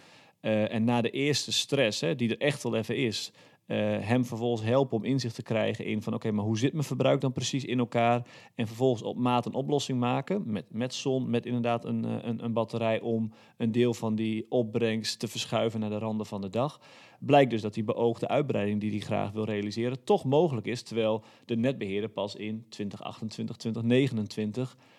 Eh, 0.40 0.72
en 0.72 0.84
na 0.84 1.00
de 1.00 1.10
eerste 1.10 1.52
stress, 1.52 2.00
hè, 2.00 2.14
die 2.14 2.28
er 2.30 2.38
echt 2.46 2.62
wel 2.62 2.74
even 2.76 2.96
is, 2.96 3.32
eh, 3.66 3.78
hem 4.00 4.24
vervolgens 4.24 4.68
helpen 4.68 4.96
om 4.96 5.04
inzicht 5.04 5.34
te 5.34 5.42
krijgen 5.42 5.84
in 5.84 6.02
van 6.02 6.14
oké, 6.14 6.30
maar 6.30 6.44
hoe 6.44 6.58
zit 6.58 6.72
mijn 6.72 6.84
verbruik 6.84 7.20
dan 7.20 7.32
precies 7.32 7.64
in 7.64 7.78
elkaar? 7.78 8.26
En 8.54 8.66
vervolgens 8.66 9.02
op 9.02 9.16
maat 9.16 9.46
een 9.46 9.54
oplossing 9.54 9.98
maken 9.98 10.42
met, 10.46 10.64
met 10.68 10.94
zon, 10.94 11.30
met 11.30 11.46
inderdaad 11.46 11.84
een, 11.84 12.04
eh, 12.04 12.16
een, 12.22 12.44
een 12.44 12.52
batterij 12.52 13.00
om 13.00 13.32
een 13.56 13.72
deel 13.72 13.94
van 13.94 14.14
die 14.14 14.46
opbrengst 14.48 15.18
te 15.18 15.28
verschuiven 15.28 15.80
naar 15.80 15.90
de 15.90 15.98
randen 15.98 16.26
van 16.26 16.40
de 16.40 16.50
dag. 16.50 16.80
Blijkt 17.18 17.50
dus 17.50 17.62
dat 17.62 17.74
die 17.74 17.84
beoogde 17.84 18.28
uitbreiding 18.28 18.80
die 18.80 18.90
hij 18.90 19.00
graag 19.00 19.30
wil 19.32 19.44
realiseren 19.44 20.04
toch 20.04 20.24
mogelijk 20.24 20.66
is, 20.66 20.82
terwijl 20.82 21.24
de 21.44 21.56
netbeheerder 21.56 22.10
pas 22.10 22.36
in 22.36 22.66
2028, 22.68 23.56
2029 23.56 24.76
eh, 24.76 24.93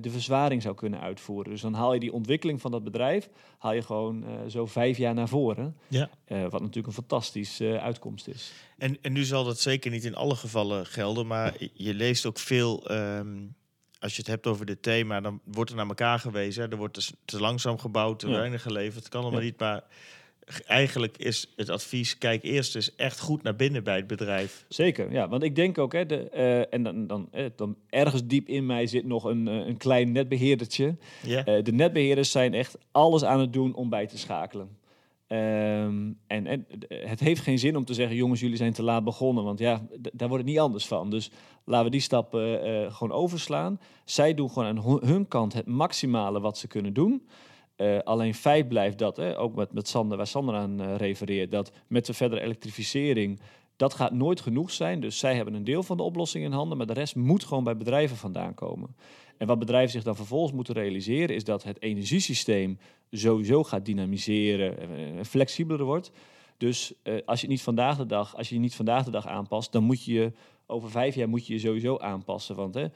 de 0.00 0.10
verzwaring 0.10 0.62
zou 0.62 0.74
kunnen 0.74 1.00
uitvoeren. 1.00 1.50
Dus 1.52 1.60
dan 1.60 1.74
haal 1.74 1.94
je 1.94 2.00
die 2.00 2.12
ontwikkeling 2.12 2.60
van 2.60 2.70
dat 2.70 2.84
bedrijf, 2.84 3.28
haal 3.58 3.72
je 3.72 3.82
gewoon 3.82 4.24
eh, 4.24 4.30
zo 4.48 4.66
vijf 4.66 4.96
jaar 4.98 5.14
naar 5.14 5.28
voren. 5.28 5.76
Ja. 5.88 6.10
Eh, 6.24 6.42
wat 6.42 6.60
natuurlijk 6.60 6.86
een 6.86 6.92
fantastische 6.92 7.74
eh, 7.74 7.82
uitkomst 7.84 8.28
is. 8.28 8.52
En, 8.78 8.98
en 9.02 9.12
nu 9.12 9.24
zal 9.24 9.44
dat 9.44 9.58
zeker 9.60 9.90
niet 9.90 10.04
in 10.04 10.14
alle 10.14 10.34
gevallen 10.36 10.86
gelden, 10.86 11.26
maar 11.26 11.54
je 11.72 11.94
leest 11.94 12.26
ook 12.26 12.38
veel. 12.38 12.88
ehm, 12.88 13.36
als 13.98 14.12
je 14.12 14.18
het 14.18 14.26
hebt 14.30 14.46
over 14.46 14.66
dit 14.66 14.82
thema, 14.82 15.20
dan 15.20 15.40
wordt 15.44 15.70
er 15.70 15.76
naar 15.76 15.86
elkaar 15.88 16.18
gewezen. 16.18 16.62
hè. 16.64 16.70
Er 16.70 16.76
wordt 16.76 16.94
dus 16.94 17.12
te 17.24 17.40
langzaam 17.40 17.78
gebouwd, 17.78 18.18
te 18.18 18.28
Ja. 18.28 18.36
weinig 18.38 18.62
geleverd. 18.62 18.94
Het 19.04 19.08
kan 19.08 19.22
allemaal 19.22 19.40
Ja. 19.40 19.46
niet, 19.46 19.58
maar 19.60 19.82
eigenlijk 20.66 21.18
is 21.18 21.52
het 21.56 21.68
advies: 21.68 22.18
kijk 22.18 22.42
eerst 22.42 22.74
eens 22.74 22.94
echt 22.94 23.20
goed 23.20 23.42
naar 23.42 23.56
binnen 23.56 23.84
bij 23.84 23.96
het 23.96 24.06
bedrijf. 24.06 24.64
Zeker, 24.68 25.12
ja. 25.12 25.28
Want 25.28 25.42
ik 25.42 25.56
denk 25.56 25.78
ook, 25.78 25.92
hè, 25.92 26.06
de, 26.06 26.28
eh, 26.28 26.74
en 26.74 26.82
dan, 26.82 27.06
dan, 27.06 27.28
eh, 27.30 27.44
dan 27.56 27.76
ergens 27.88 28.26
diep 28.26 28.48
in 28.48 28.66
mij 28.66 28.86
zit 28.86 29.04
nog 29.04 29.24
een, 29.24 29.48
eh, 29.48 29.54
een 29.54 29.76
klein 29.76 30.12
netbeheerdertje. 30.12 30.96
Eh, 31.26 31.62
de 31.62 31.72
netbeheerders 31.72 32.30
zijn 32.30 32.54
echt 32.54 32.78
alles 32.90 33.24
aan 33.24 33.40
het 33.40 33.52
doen 33.52 33.74
om 33.74 33.88
bij 33.88 34.06
te 34.06 34.18
schakelen. 34.18 34.68
Ehm, 35.26 36.12
en, 36.26 36.46
en 36.46 36.66
het 36.88 37.20
heeft 37.20 37.40
geen 37.40 37.58
zin 37.58 37.76
om 37.76 37.84
te 37.84 37.94
zeggen, 37.94 38.16
jongens, 38.16 38.40
jullie 38.40 38.56
zijn 38.56 38.72
te 38.72 38.82
laat 38.82 39.04
begonnen. 39.04 39.44
Want 39.44 39.58
ja, 39.58 39.86
daar 40.12 40.28
wordt 40.28 40.44
het 40.44 40.52
niet 40.52 40.62
anders 40.62 40.86
van. 40.86 41.10
Dus 41.10 41.30
laten 41.64 41.84
we 41.84 41.90
die 41.90 42.00
stap 42.00 42.32
gewoon 42.88 43.12
overslaan. 43.12 43.80
Zij 44.04 44.34
doen 44.34 44.50
gewoon 44.50 44.78
aan 44.78 45.00
hun 45.06 45.28
kant 45.28 45.52
het 45.52 45.66
maximale 45.66 46.40
wat 46.40 46.58
ze 46.58 46.66
kunnen 46.66 46.92
doen. 46.92 47.22
Eh, 47.82 47.98
alleen 47.98 48.34
feit 48.34 48.68
blijft 48.68 48.98
dat, 48.98 49.16
hè, 49.16 49.38
ook 49.38 49.54
met, 49.54 49.72
met 49.72 49.88
Sander, 49.88 50.16
waar 50.16 50.26
Sander 50.26 50.54
aan 50.54 50.80
eh, 50.80 50.96
refereert, 50.96 51.50
dat 51.50 51.72
met 51.86 52.06
de 52.06 52.14
verdere 52.14 52.40
elektrificering, 52.40 53.40
dat 53.76 53.94
gaat 53.94 54.12
nooit 54.12 54.40
genoeg 54.40 54.70
zijn. 54.70 55.00
Dus 55.00 55.18
zij 55.18 55.34
hebben 55.36 55.54
een 55.54 55.64
deel 55.64 55.82
van 55.82 55.96
de 55.96 56.02
oplossing 56.02 56.44
in 56.44 56.52
handen, 56.52 56.76
maar 56.76 56.86
de 56.86 56.92
rest 56.92 57.16
moet 57.16 57.44
gewoon 57.44 57.64
bij 57.64 57.76
bedrijven 57.76 58.16
vandaan 58.16 58.54
komen. 58.54 58.96
En 59.36 59.46
wat 59.46 59.58
bedrijven 59.58 59.90
zich 59.90 60.02
dan 60.02 60.16
vervolgens 60.16 60.52
moeten 60.52 60.74
realiseren, 60.74 61.34
is 61.34 61.44
dat 61.44 61.62
het 61.62 61.82
energiesysteem 61.82 62.78
sowieso 63.10 63.64
gaat 63.64 63.84
dynamiseren, 63.84 64.78
en 65.16 65.26
flexibeler 65.26 65.84
wordt. 65.84 66.12
Dus 66.56 66.94
eh, 67.02 67.14
als 67.24 67.40
je 67.40 67.46
niet 67.46 67.62
vandaag 67.62 67.96
de 67.96 68.06
dag, 68.06 68.36
als 68.36 68.48
je 68.48 68.58
niet 68.58 68.74
vandaag 68.74 69.04
de 69.04 69.10
dag 69.10 69.26
aanpast, 69.26 69.72
dan 69.72 69.84
moet 69.84 70.04
je 70.04 70.12
je 70.12 70.32
over 70.66 70.90
vijf 70.90 71.14
jaar 71.14 71.28
moet 71.28 71.46
je 71.46 71.52
je 71.52 71.58
sowieso 71.58 71.98
aanpassen. 71.98 72.56
Want 72.56 72.74
hè, 72.74 72.82
eh, 72.82 72.90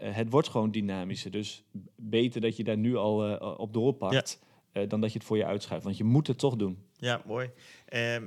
het 0.00 0.30
wordt 0.30 0.48
gewoon 0.48 0.70
dynamischer. 0.70 1.30
Dus 1.30 1.64
beter 1.96 2.40
dat 2.40 2.56
je 2.56 2.64
daar 2.64 2.76
nu 2.76 2.96
al 2.96 3.38
eh, 3.38 3.58
op 3.58 3.72
doorpakt, 3.72 4.38
eh, 4.72 4.88
dan 4.88 5.00
dat 5.00 5.12
je 5.12 5.18
het 5.18 5.26
voor 5.26 5.36
je 5.36 5.44
uitschuift. 5.46 5.84
Want 5.84 5.96
je 5.96 6.04
moet 6.04 6.26
het 6.26 6.38
toch 6.38 6.56
doen. 6.56 6.78
Ja, 6.96 7.22
mooi. 7.26 7.50
Ehm, 7.88 8.22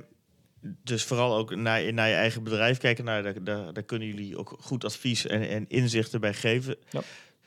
dus 0.84 1.04
vooral 1.04 1.36
ook 1.36 1.54
naar, 1.54 1.92
naar 1.92 2.08
je 2.08 2.14
eigen 2.14 2.42
bedrijf 2.42 2.78
kijken. 2.78 3.04
Nou, 3.04 3.22
daar, 3.22 3.44
daar, 3.44 3.72
daar 3.72 3.82
kunnen 3.82 4.08
jullie 4.08 4.36
ook 4.38 4.56
goed 4.60 4.84
advies 4.84 5.26
en, 5.26 5.48
en 5.48 5.64
inzichten 5.68 6.20
bij 6.20 6.34
geven. 6.34 6.76
Ja. 6.90 7.00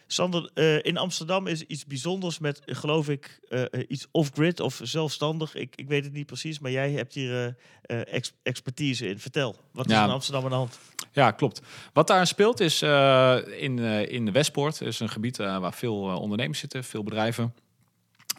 Sander, 0.08 0.50
eh, 0.54 0.84
in 0.84 0.98
Amsterdam 0.98 1.48
is 1.48 1.62
iets 1.64 1.86
bijzonders 1.86 2.40
met, 2.40 2.60
eh, 2.66 2.76
geloof 2.76 3.10
ik, 3.10 3.40
eh, 3.50 3.62
eh, 3.62 3.86
iets 3.88 4.08
off-grid 4.12 4.60
of 4.60 4.80
zelfstandig. 4.84 5.56
Ik, 5.56 5.76
ik 5.76 5.88
weet 5.88 6.04
het 6.04 6.14
niet 6.14 6.26
precies, 6.26 6.60
maar 6.60 6.72
jij 6.72 6.92
hebt 6.92 7.14
hier 7.14 7.32
eh, 7.34 8.00
eh, 8.02 8.14
ex- 8.14 8.34
expertise 8.44 9.08
in. 9.08 9.20
Vertel, 9.20 9.56
wat 9.72 9.86
is 9.86 9.92
Ja. 9.92 10.04
in 10.04 10.10
Amsterdam 10.10 10.44
aan 10.44 10.50
de 10.50 10.56
hand? 10.56 10.80
Ja, 11.12 11.32
klopt. 11.32 11.62
Wat 11.94 12.08
daar 12.08 12.28
speelt 12.28 12.60
is 12.60 12.82
eh, 12.82 13.38
in, 13.46 13.80
eh, 13.80 14.12
in 14.12 14.32
Westpoort. 14.32 14.82
Is 14.82 15.00
een 15.00 15.10
gebied 15.10 15.40
eh, 15.40 15.58
waar 15.58 15.74
veel 15.74 15.96
ondernemers 16.02 16.60
zitten, 16.60 16.84
veel 16.84 17.04
bedrijven. 17.04 17.54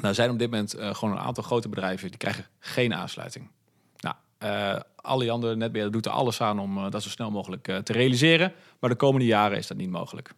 Nou 0.01 0.15
zijn 0.15 0.31
op 0.31 0.39
dit 0.39 0.51
moment 0.51 0.77
gewoon 0.79 1.15
een 1.15 1.23
aantal 1.23 1.45
grote 1.45 1.69
bedrijven 1.69 2.09
die 2.09 2.19
krijgen 2.19 2.47
geen 2.59 2.95
aansluiting. 2.95 3.51
Nou, 3.97 4.15
alle 4.97 5.31
andere 5.31 5.57
netbeheerder 5.57 5.93
doet 5.93 6.07
er 6.07 6.13
alles 6.13 6.41
aan 6.41 6.59
om 6.59 6.91
dat 6.91 7.03
zo 7.03 7.09
snel 7.09 7.31
mogelijk 7.31 7.63
te 7.63 7.93
realiseren. 7.93 8.53
Maar 8.79 8.91
de 8.91 8.97
komende 8.97 9.27
jaren 9.27 9.59
is 9.59 9.67
dat 9.67 9.77
niet 9.77 9.91
mogelijk. 9.91 10.35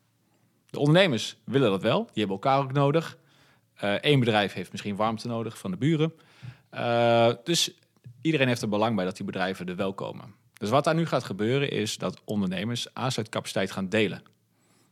De 0.70 0.78
ondernemers 0.78 1.36
willen 1.44 1.70
dat 1.70 1.82
wel. 1.82 1.98
Die 1.98 2.24
hebben 2.24 2.36
elkaar 2.36 2.58
ook 2.58 2.72
nodig. 2.72 3.16
Eén 3.76 4.20
bedrijf 4.20 4.52
heeft 4.52 4.72
misschien 4.72 4.96
warmte 4.96 5.28
nodig 5.28 5.58
van 5.58 5.70
de 5.70 5.76
buren. 5.76 6.12
Dus 7.44 7.70
iedereen 8.22 8.48
heeft 8.48 8.62
er 8.62 8.68
belang 8.68 8.96
bij 8.96 9.04
dat 9.04 9.16
die 9.16 9.26
bedrijven 9.26 9.66
er 9.66 9.76
wel 9.76 9.94
komen. 9.94 10.34
Dus 10.58 10.70
wat 10.70 10.84
daar 10.84 10.94
nu 10.94 11.06
gaat 11.06 11.24
gebeuren 11.24 11.70
is 11.70 11.98
dat 11.98 12.20
ondernemers 12.24 12.94
aansluitcapaciteit 12.94 13.70
gaan 13.70 13.88
delen. 13.88 14.22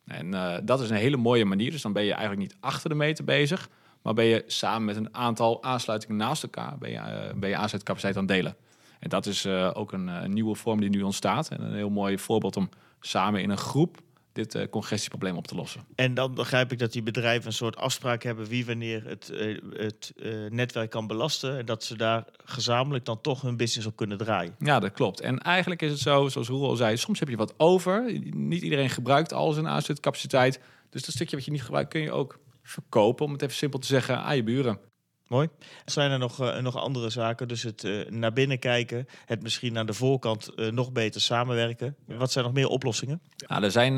En 0.04 0.34
eh, 0.34 0.54
dat 0.62 0.80
is 0.80 0.90
een 0.90 0.96
hele 0.96 1.16
mooie 1.16 1.44
manier. 1.44 1.70
Dus 1.70 1.82
dan 1.82 1.92
ben 1.92 2.04
je 2.04 2.12
eigenlijk 2.12 2.40
niet 2.40 2.56
achter 2.60 2.88
de 2.88 2.96
meter 2.96 3.24
bezig, 3.24 3.68
maar 4.02 4.14
ben 4.14 4.24
je 4.24 4.44
samen 4.46 4.84
met 4.84 4.96
een 4.96 5.14
aantal 5.14 5.62
aansluitingen 5.62 6.16
naast 6.16 6.42
elkaar 6.42 6.78
ben 6.78 6.90
je, 6.90 6.96
eh, 6.96 7.34
ben 7.34 7.48
je 7.48 7.56
aansluitcapaciteit 7.56 8.16
aan 8.16 8.24
het 8.24 8.32
delen. 8.32 8.56
En 8.98 9.08
dat 9.08 9.26
is 9.26 9.44
eh, 9.44 9.70
ook 9.72 9.92
een, 9.92 10.06
een 10.06 10.32
nieuwe 10.32 10.54
vorm 10.54 10.80
die 10.80 10.90
nu 10.90 11.02
ontstaat. 11.02 11.48
En 11.48 11.62
een 11.62 11.74
heel 11.74 11.90
mooi 11.90 12.18
voorbeeld 12.18 12.56
om 12.56 12.68
samen 13.00 13.42
in 13.42 13.50
een 13.50 13.56
groep 13.56 14.00
dit 14.32 14.54
eh, 14.54 14.68
congestieprobleem 14.70 15.36
op 15.36 15.46
te 15.46 15.54
lossen. 15.54 15.84
En 15.94 16.14
dan 16.14 16.34
begrijp 16.34 16.72
ik 16.72 16.78
dat 16.78 16.92
die 16.92 17.02
bedrijven 17.02 17.46
een 17.46 17.52
soort 17.52 17.76
afspraak 17.76 18.22
hebben 18.22 18.46
wie 18.46 18.66
wanneer 18.66 19.04
het, 19.04 19.30
eh, 19.30 19.58
het 19.72 20.12
eh, 20.16 20.32
netwerk 20.48 20.90
kan 20.90 21.06
belasten. 21.06 21.58
En 21.58 21.66
dat 21.66 21.84
ze 21.84 21.96
daar 21.96 22.24
gezamenlijk 22.44 23.04
dan 23.04 23.20
toch 23.20 23.42
hun 23.42 23.56
business 23.56 23.86
op 23.86 23.96
kunnen 23.96 24.18
draaien. 24.18 24.54
Ja, 24.58 24.80
dat 24.80 24.92
klopt. 24.92 25.20
En 25.20 25.38
eigenlijk 25.38 25.82
is 25.82 25.90
het 25.90 26.00
zo, 26.00 26.28
zoals 26.28 26.48
Roel 26.48 26.68
al 26.68 26.76
zei, 26.76 26.96
soms 26.96 27.18
heb 27.18 27.28
je 27.28 27.36
wat 27.36 27.54
over. 27.56 28.20
Niet 28.34 28.62
iedereen 28.62 28.90
gebruikt 28.90 29.32
al 29.32 29.52
zijn 29.52 29.68
aansluitcapaciteit. 29.68 30.60
Dus 30.90 31.04
dat 31.04 31.14
stukje 31.14 31.36
wat 31.36 31.44
je 31.44 31.50
niet 31.50 31.62
gebruikt 31.62 31.90
kun 31.90 32.00
je 32.00 32.12
ook 32.12 32.38
verkopen, 32.62 33.24
om 33.24 33.32
het 33.32 33.42
even 33.42 33.56
simpel 33.56 33.78
te 33.78 33.86
zeggen, 33.86 34.18
aan 34.18 34.36
je 34.36 34.42
buren. 34.42 34.78
Mooi. 35.32 35.48
Zijn 35.84 36.10
er 36.10 36.18
nog, 36.18 36.40
eh, 36.40 36.58
nog 36.58 36.76
andere 36.76 37.10
zaken? 37.10 37.48
Dus 37.48 37.62
het 37.62 37.84
eh, 37.84 38.10
naar 38.10 38.32
binnen 38.32 38.58
kijken, 38.58 39.08
het 39.26 39.42
misschien 39.42 39.78
aan 39.78 39.86
de 39.86 39.94
voorkant 39.94 40.54
eh, 40.54 40.68
nog 40.68 40.92
beter 40.92 41.20
samenwerken. 41.20 41.96
Wat 42.04 42.32
zijn 42.32 42.44
nog 42.44 42.54
meer 42.54 42.68
oplossingen? 42.68 43.20
Nou, 43.46 43.64
er 43.64 43.70
zijn 43.70 43.96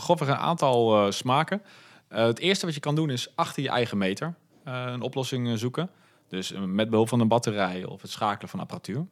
grofweg 0.00 0.28
een 0.28 0.34
aantal 0.34 1.12
smaken. 1.12 1.62
Het 2.08 2.38
eerste 2.38 2.66
wat 2.66 2.74
je 2.74 2.80
kan 2.80 2.94
doen 2.94 3.10
is 3.10 3.36
achter 3.36 3.62
je 3.62 3.68
eigen 3.68 3.98
meter 3.98 4.34
een 4.64 5.00
oplossing 5.00 5.58
zoeken. 5.58 5.90
Dus 6.28 6.52
met 6.66 6.90
behulp 6.90 7.08
van 7.08 7.20
een 7.20 7.28
batterij 7.28 7.84
of 7.84 8.02
het 8.02 8.10
schakelen 8.10 8.48
van 8.48 8.60
apparatuur. 8.60 9.06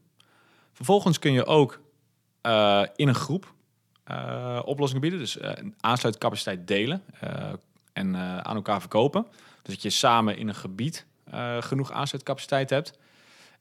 Vervolgens 0.72 1.18
kun 1.18 1.32
je 1.32 1.44
ook 1.44 1.80
in 2.96 3.08
een 3.08 3.14
groep 3.14 3.54
oplossingen 4.64 5.00
bieden. 5.00 5.18
Dus 5.18 5.38
aansluitcapaciteit 5.80 6.66
delen 6.66 7.02
en 7.92 8.16
aan 8.16 8.56
elkaar 8.56 8.80
verkopen. 8.80 9.26
Dus 9.62 9.74
dat 9.74 9.82
je 9.82 9.90
samen 9.90 10.36
in 10.36 10.48
een 10.48 10.54
gebied 10.54 11.06
genoeg 11.60 11.92
aansluitcapaciteit 11.92 12.70
hebt. 12.70 12.98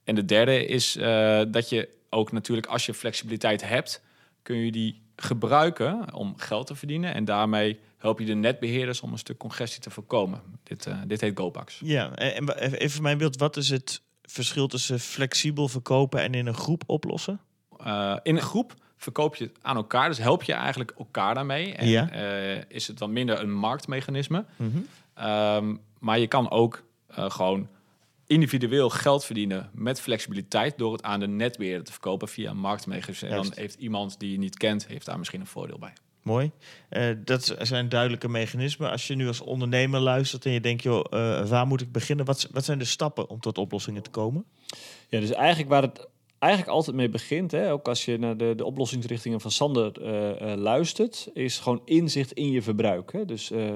En 0.03 0.15
de 0.15 0.25
derde 0.25 0.65
is 0.65 0.95
eh, 0.95 1.41
dat 1.47 1.69
je 1.69 1.89
ook 2.09 2.31
natuurlijk 2.31 2.67
als 2.67 2.85
je 2.85 2.93
flexibiliteit 2.93 3.67
hebt, 3.67 4.01
kun 4.41 4.55
je 4.55 4.71
die 4.71 5.01
gebruiken 5.15 6.13
om 6.13 6.33
geld 6.37 6.67
te 6.67 6.75
verdienen. 6.75 7.13
En 7.13 7.25
daarmee 7.25 7.79
help 7.97 8.19
je 8.19 8.25
de 8.25 8.33
netbeheerders 8.33 9.01
om 9.01 9.11
een 9.11 9.17
stuk 9.17 9.37
congestie 9.37 9.81
te 9.81 9.89
voorkomen. 9.89 10.41
Dit, 10.63 10.85
uh, 10.85 10.97
dit 11.07 11.21
heet 11.21 11.37
GoPax. 11.37 11.79
Ja, 11.83 12.15
en 12.15 12.49
even 12.77 13.01
mijn 13.01 13.17
beeld. 13.17 13.37
Wat 13.37 13.57
is 13.57 13.69
het 13.69 14.01
verschil 14.21 14.67
tussen 14.67 14.99
flexibel 14.99 15.67
verkopen 15.67 16.21
en 16.21 16.33
in 16.33 16.47
een 16.47 16.53
groep 16.53 16.83
oplossen? 16.85 17.39
Uh, 17.85 18.17
in 18.23 18.35
een 18.35 18.41
groep 18.41 18.73
verkoop 18.97 19.35
je 19.35 19.43
het 19.43 19.57
aan 19.61 19.75
elkaar. 19.75 20.09
Dus 20.09 20.17
help 20.17 20.43
je 20.43 20.53
eigenlijk 20.53 20.93
elkaar 20.97 21.33
daarmee. 21.33 21.73
En 21.73 21.87
ja. 21.87 22.13
uh, 22.13 22.61
is 22.67 22.87
het 22.87 22.97
dan 22.97 23.13
minder 23.13 23.39
een 23.39 23.53
marktmechanisme. 23.53 24.45
Mm 24.55 24.71
-hmm. 24.71 25.27
um, 25.27 25.81
maar 25.99 26.19
je 26.19 26.27
kan 26.27 26.49
ook 26.49 26.83
gewoon 27.13 27.69
individueel 28.27 28.89
geld 28.89 29.25
verdienen 29.25 29.69
met 29.73 30.01
flexibiliteit 30.01 30.77
door 30.77 30.91
het 30.91 31.03
aan 31.03 31.19
de 31.19 31.27
netbeheerder 31.27 31.83
te 31.83 31.91
verkopen 31.91 32.27
via 32.27 32.49
een 32.49 32.57
marktmechanisme. 32.57 33.27
En 33.27 33.35
dan 33.35 33.51
heeft 33.55 33.75
iemand 33.79 34.19
die 34.19 34.31
je 34.31 34.37
niet 34.37 34.57
kent, 34.57 34.87
heeft 34.87 35.05
daar 35.05 35.17
misschien 35.17 35.39
een 35.39 35.47
voordeel 35.47 35.79
bij. 35.79 35.93
Mooi. 36.21 36.51
Uh, 36.89 37.15
dat 37.25 37.55
zijn 37.59 37.89
duidelijke 37.89 38.29
mechanismen. 38.29 38.91
Als 38.91 39.07
je 39.07 39.15
nu 39.15 39.27
als 39.27 39.41
ondernemer 39.41 39.99
luistert 39.99 40.45
en 40.45 40.51
je 40.51 40.61
denkt, 40.61 40.83
joh, 40.83 41.05
uh, 41.09 41.47
waar 41.47 41.67
moet 41.67 41.81
ik 41.81 41.91
beginnen? 41.91 42.25
Wat, 42.25 42.47
wat 42.51 42.65
zijn 42.65 42.77
de 42.77 42.85
stappen 42.85 43.29
om 43.29 43.39
tot 43.39 43.57
oplossingen 43.57 44.03
te 44.03 44.09
komen? 44.09 44.45
Ja, 45.09 45.19
dus 45.19 45.31
eigenlijk 45.31 45.69
waar 45.69 45.81
het 45.81 46.07
eigenlijk 46.41 46.71
altijd 46.71 46.95
mee 46.95 47.09
begint, 47.09 47.51
hè, 47.51 47.71
ook 47.71 47.87
als 47.87 48.05
je 48.05 48.17
naar 48.17 48.37
de, 48.37 48.53
de 48.55 48.65
oplossingsrichtingen 48.65 49.41
van 49.41 49.51
Sander 49.51 50.01
uh, 50.01 50.41
uh, 50.41 50.55
luistert, 50.55 51.29
is 51.33 51.59
gewoon 51.59 51.81
inzicht 51.85 52.31
in 52.31 52.51
je 52.51 52.61
verbruik. 52.61 53.11
Hè. 53.11 53.25
Dus 53.25 53.51
uh, 53.51 53.69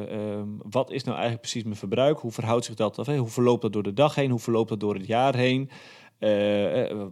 wat 0.70 0.92
is 0.92 1.04
nou 1.04 1.16
eigenlijk 1.16 1.42
precies 1.42 1.64
mijn 1.64 1.76
verbruik? 1.76 2.20
Hoe 2.20 2.32
verhoudt 2.32 2.66
zich 2.66 2.76
dat? 2.76 2.96
Hoe 2.96 3.28
verloopt 3.28 3.62
dat 3.62 3.74
door 3.74 3.84
de 3.84 3.94
dag 3.94 4.16
heen? 4.16 4.30
Hoe 4.30 4.40
verloopt 4.40 4.70
dat 4.70 4.80
door 4.80 4.94
het 4.94 5.08
jaar 5.08 5.36
heen? 5.36 5.70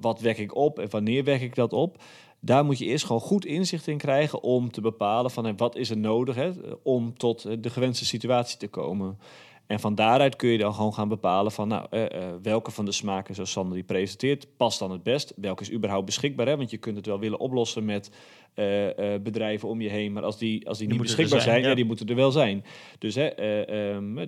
wat 0.02 0.20
wek 0.20 0.38
ik 0.38 0.56
op 0.56 0.80
en 0.80 0.89
wanneer 0.89 1.24
wek 1.24 1.42
ik 1.42 1.56
dat 1.56 1.74
op? 1.74 2.02
Daar 2.39 2.66
moet 2.66 2.78
je 2.78 2.86
eerst 2.86 3.06
gewoon 3.06 3.22
goed 3.22 3.46
inzicht 3.46 3.88
in 3.88 3.98
krijgen 3.98 4.44
om 4.44 4.72
te 4.72 4.82
bepalen 4.82 5.32
van 5.32 5.58
wat 5.58 5.76
is 5.76 5.89
er 5.89 5.98
nodig 5.98 6.36
hè, 6.36 6.52
om 6.84 7.18
tot 7.18 7.63
de 7.63 7.70
gewenste 7.70 8.06
situatie 8.06 8.58
te 8.58 8.68
komen. 8.68 9.18
En 9.67 9.80
van 9.80 9.95
daaruit 9.95 10.36
kun 10.36 10.49
je 10.49 10.58
dan 10.58 10.73
gewoon 10.73 10.93
gaan 10.93 11.08
bepalen 11.08 11.52
van 11.52 11.67
nou, 11.67 11.88
uh, 11.91 12.02
uh, 12.02 12.08
welke 12.41 12.71
van 12.71 12.86
de 12.86 12.91
smaken 12.91 13.36
zoals 13.36 13.52
Sander 13.52 13.73
die 13.73 13.84
presenteert 13.84 14.47
past 14.58 14.80
dan 14.80 14.91
het 14.91 15.04
best. 15.04 15.34
Welke 15.36 15.62
is 15.62 15.71
überhaupt 15.71 16.06
beschikbaar? 16.06 16.47
Hè? 16.47 16.58
Want 16.58 16.71
je 16.71 16.78
kunt 16.78 16.95
het 16.95 17.06
wel 17.06 17.19
willen 17.19 17.39
oplossen 17.39 17.86
met 17.86 18.12
uh, 18.56 19.16
bedrijven 19.22 19.70
om 19.70 19.82
je 19.82 19.89
heen, 19.89 20.13
maar 20.13 20.24
als 20.24 20.38
die, 20.38 20.68
als 20.68 20.78
die, 20.78 20.88
die 20.88 20.98
niet 20.98 21.06
beschikbaar 21.06 21.42
zijn, 21.42 21.52
zijn 21.52 21.62
ja. 21.62 21.70
ja. 21.70 21.76
die 21.76 21.86
moeten 21.86 22.08
er 22.08 22.16
wel 22.16 22.32
zijn. 22.32 22.63
Dus 23.00 23.16
hè, 23.16 23.58
um, 23.96 24.20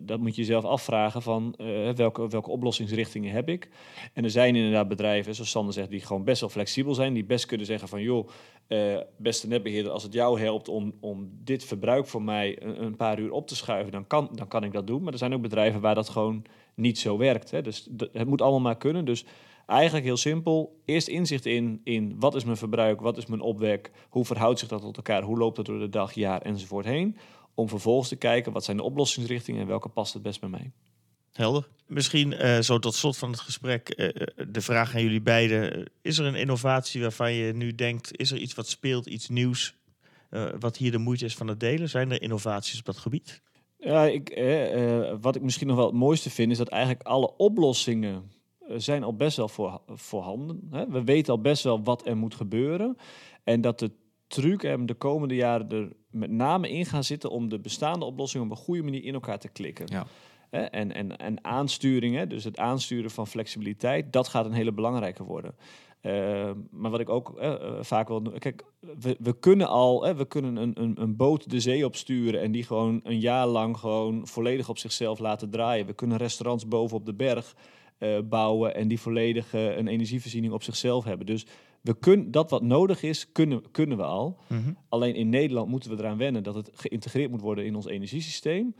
dat 0.00 0.20
moet 0.20 0.34
je 0.34 0.40
jezelf 0.40 0.64
afvragen 0.64 1.22
van 1.22 1.54
welke, 1.94 2.28
welke 2.28 2.50
oplossingsrichtingen 2.50 3.32
heb 3.32 3.48
ik. 3.48 3.68
En 4.12 4.24
er 4.24 4.30
zijn 4.30 4.56
inderdaad 4.56 4.88
bedrijven, 4.88 5.34
zoals 5.34 5.50
Sander 5.50 5.74
zegt, 5.74 5.90
die 5.90 6.00
gewoon 6.00 6.24
best 6.24 6.40
wel 6.40 6.50
flexibel 6.50 6.94
zijn, 6.94 7.14
die 7.14 7.24
best 7.24 7.46
kunnen 7.46 7.66
zeggen 7.66 7.88
van 7.88 8.02
joh, 8.02 8.28
beste 9.16 9.48
netbeheerder, 9.48 9.92
als 9.92 10.02
het 10.02 10.12
jou 10.12 10.40
helpt 10.40 10.68
om, 10.68 10.94
om 11.00 11.30
dit 11.44 11.64
verbruik 11.64 12.06
voor 12.06 12.22
mij 12.22 12.62
een, 12.62 12.82
een 12.82 12.96
paar 12.96 13.18
uur 13.18 13.32
op 13.32 13.46
te 13.46 13.56
schuiven, 13.56 13.92
dan 13.92 14.06
kan, 14.06 14.28
dan 14.32 14.48
kan 14.48 14.64
ik 14.64 14.72
dat 14.72 14.86
doen. 14.86 15.02
Maar 15.02 15.12
er 15.12 15.18
zijn 15.18 15.34
ook 15.34 15.42
bedrijven 15.42 15.80
waar 15.80 15.94
dat 15.94 16.08
gewoon 16.08 16.44
niet 16.74 16.98
zo 16.98 17.18
werkt. 17.18 17.50
Hè. 17.50 17.62
Dus 17.62 17.88
het 18.12 18.26
moet 18.26 18.42
allemaal 18.42 18.60
maar 18.60 18.76
kunnen. 18.76 19.04
Dus 19.04 19.24
eigenlijk 19.66 20.04
heel 20.04 20.16
simpel. 20.16 20.80
Eerst 20.84 21.08
inzicht 21.08 21.46
in, 21.46 21.80
in 21.84 22.14
wat 22.18 22.34
is 22.34 22.44
mijn 22.44 22.56
verbruik, 22.56 23.00
wat 23.00 23.16
is 23.16 23.26
mijn 23.26 23.40
opwek, 23.40 23.90
hoe 24.08 24.24
verhoudt 24.24 24.58
zich 24.58 24.68
dat 24.68 24.80
tot 24.80 24.96
elkaar, 24.96 25.22
hoe 25.22 25.38
loopt 25.38 25.56
dat 25.56 25.66
door 25.66 25.78
de 25.78 25.88
dag, 25.88 26.12
jaar 26.12 26.42
enzovoort 26.42 26.84
heen. 26.84 27.16
Om 27.54 27.68
vervolgens 27.68 28.08
te 28.08 28.16
kijken 28.16 28.52
wat 28.52 28.64
zijn 28.64 28.76
de 28.76 28.82
oplossingsrichtingen 28.82 29.60
en 29.60 29.66
welke 29.66 29.88
past 29.88 30.12
het 30.12 30.22
best 30.22 30.40
bij 30.40 30.48
mij. 30.48 30.72
Helder. 31.32 31.68
Misschien 31.86 32.32
uh, 32.32 32.58
zo 32.58 32.78
tot 32.78 32.94
slot 32.94 33.16
van 33.16 33.30
het 33.30 33.40
gesprek 33.40 33.94
uh, 33.96 34.08
de 34.48 34.60
vraag 34.60 34.94
aan 34.94 35.02
jullie 35.02 35.22
beiden. 35.22 35.90
Is 36.02 36.18
er 36.18 36.26
een 36.26 36.34
innovatie 36.34 37.00
waarvan 37.00 37.32
je 37.32 37.52
nu 37.52 37.74
denkt, 37.74 38.18
is 38.18 38.30
er 38.30 38.38
iets 38.38 38.54
wat 38.54 38.68
speelt, 38.68 39.06
iets 39.06 39.28
nieuws, 39.28 39.74
uh, 40.30 40.48
wat 40.58 40.76
hier 40.76 40.90
de 40.90 40.98
moeite 40.98 41.24
is 41.24 41.34
van 41.34 41.48
het 41.48 41.60
delen? 41.60 41.88
Zijn 41.88 42.10
er 42.10 42.22
innovaties 42.22 42.78
op 42.78 42.84
dat 42.84 42.96
gebied? 42.96 43.42
Ja, 43.78 44.04
ik, 44.04 44.30
eh, 44.30 45.14
wat 45.20 45.36
ik 45.36 45.42
misschien 45.42 45.66
nog 45.66 45.76
wel 45.76 45.86
het 45.86 45.94
mooiste 45.94 46.30
vind, 46.30 46.50
is 46.50 46.58
dat 46.58 46.68
eigenlijk 46.68 47.02
alle 47.02 47.36
oplossingen 47.36 48.30
zijn 48.68 49.02
al 49.02 49.16
best 49.16 49.36
wel 49.36 49.48
voor, 49.48 49.80
voorhanden. 49.86 50.68
Hè? 50.70 50.88
We 50.88 51.04
weten 51.04 51.32
al 51.32 51.40
best 51.40 51.64
wel 51.64 51.82
wat 51.82 52.06
er 52.06 52.16
moet 52.16 52.34
gebeuren. 52.34 52.96
En 53.44 53.60
dat 53.60 53.78
de 53.78 53.90
truc 54.26 54.62
en 54.62 54.86
de 54.86 54.94
komende 54.94 55.34
jaren 55.34 55.68
er 55.70 55.92
met 56.10 56.30
name 56.30 56.70
in 56.70 56.86
gaan 56.86 57.04
zitten 57.04 57.30
om 57.30 57.48
de 57.48 57.58
bestaande 57.58 58.04
oplossingen 58.04 58.46
op 58.46 58.52
een 58.52 58.64
goede 58.64 58.82
manier 58.82 59.04
in 59.04 59.14
elkaar 59.14 59.38
te 59.38 59.48
klikken. 59.48 59.86
Ja. 59.86 60.06
En, 60.50 60.94
en, 60.94 61.16
en 61.16 61.44
aansturing, 61.44 62.22
dus 62.22 62.44
het 62.44 62.58
aansturen 62.58 63.10
van 63.10 63.26
flexibiliteit, 63.26 64.12
dat 64.12 64.28
gaat 64.28 64.44
een 64.44 64.52
hele 64.52 64.72
belangrijke 64.72 65.24
worden. 65.24 65.54
Uh, 66.02 66.50
maar 66.70 66.90
wat 66.90 67.00
ik 67.00 67.08
ook 67.08 67.40
uh, 67.40 67.54
vaak 67.80 68.08
wil 68.08 68.22
doen. 68.22 68.38
Kijk, 68.38 68.64
we, 69.00 69.16
we 69.18 69.38
kunnen 69.38 69.68
al, 69.68 70.08
uh, 70.08 70.14
we 70.14 70.24
kunnen 70.24 70.56
een, 70.56 70.82
een, 70.82 71.00
een 71.00 71.16
boot 71.16 71.50
de 71.50 71.60
zee 71.60 71.84
opsturen 71.84 72.40
en 72.40 72.52
die 72.52 72.64
gewoon 72.64 73.00
een 73.04 73.20
jaar 73.20 73.46
lang 73.46 73.78
gewoon 73.78 74.26
volledig 74.26 74.68
op 74.68 74.78
zichzelf 74.78 75.18
laten 75.18 75.50
draaien. 75.50 75.86
We 75.86 75.92
kunnen 75.92 76.16
restaurants 76.16 76.68
boven 76.68 76.96
op 76.96 77.06
de 77.06 77.14
berg 77.14 77.56
bouwen 78.28 78.74
en 78.74 78.88
die 78.88 79.00
volledig 79.00 79.52
een 79.52 79.88
energievoorziening 79.88 80.52
op 80.52 80.62
zichzelf 80.62 81.04
hebben. 81.04 81.26
Dus 81.26 81.46
we 81.80 81.98
kunnen 81.98 82.30
dat 82.30 82.50
wat 82.50 82.62
nodig 82.62 83.02
is, 83.02 83.32
kunnen, 83.32 83.70
kunnen 83.70 83.96
we 83.96 84.04
al. 84.04 84.38
Mhm. 84.46 84.72
Alleen 84.88 85.14
in 85.14 85.28
Nederland 85.28 85.68
moeten 85.68 85.90
we 85.90 85.96
eraan 85.96 86.18
wennen 86.18 86.42
dat 86.42 86.54
het 86.54 86.70
geïntegreerd 86.74 87.30
moet 87.30 87.40
worden 87.40 87.64
in 87.64 87.74
ons 87.74 87.86
energiesysteem. 87.86 88.74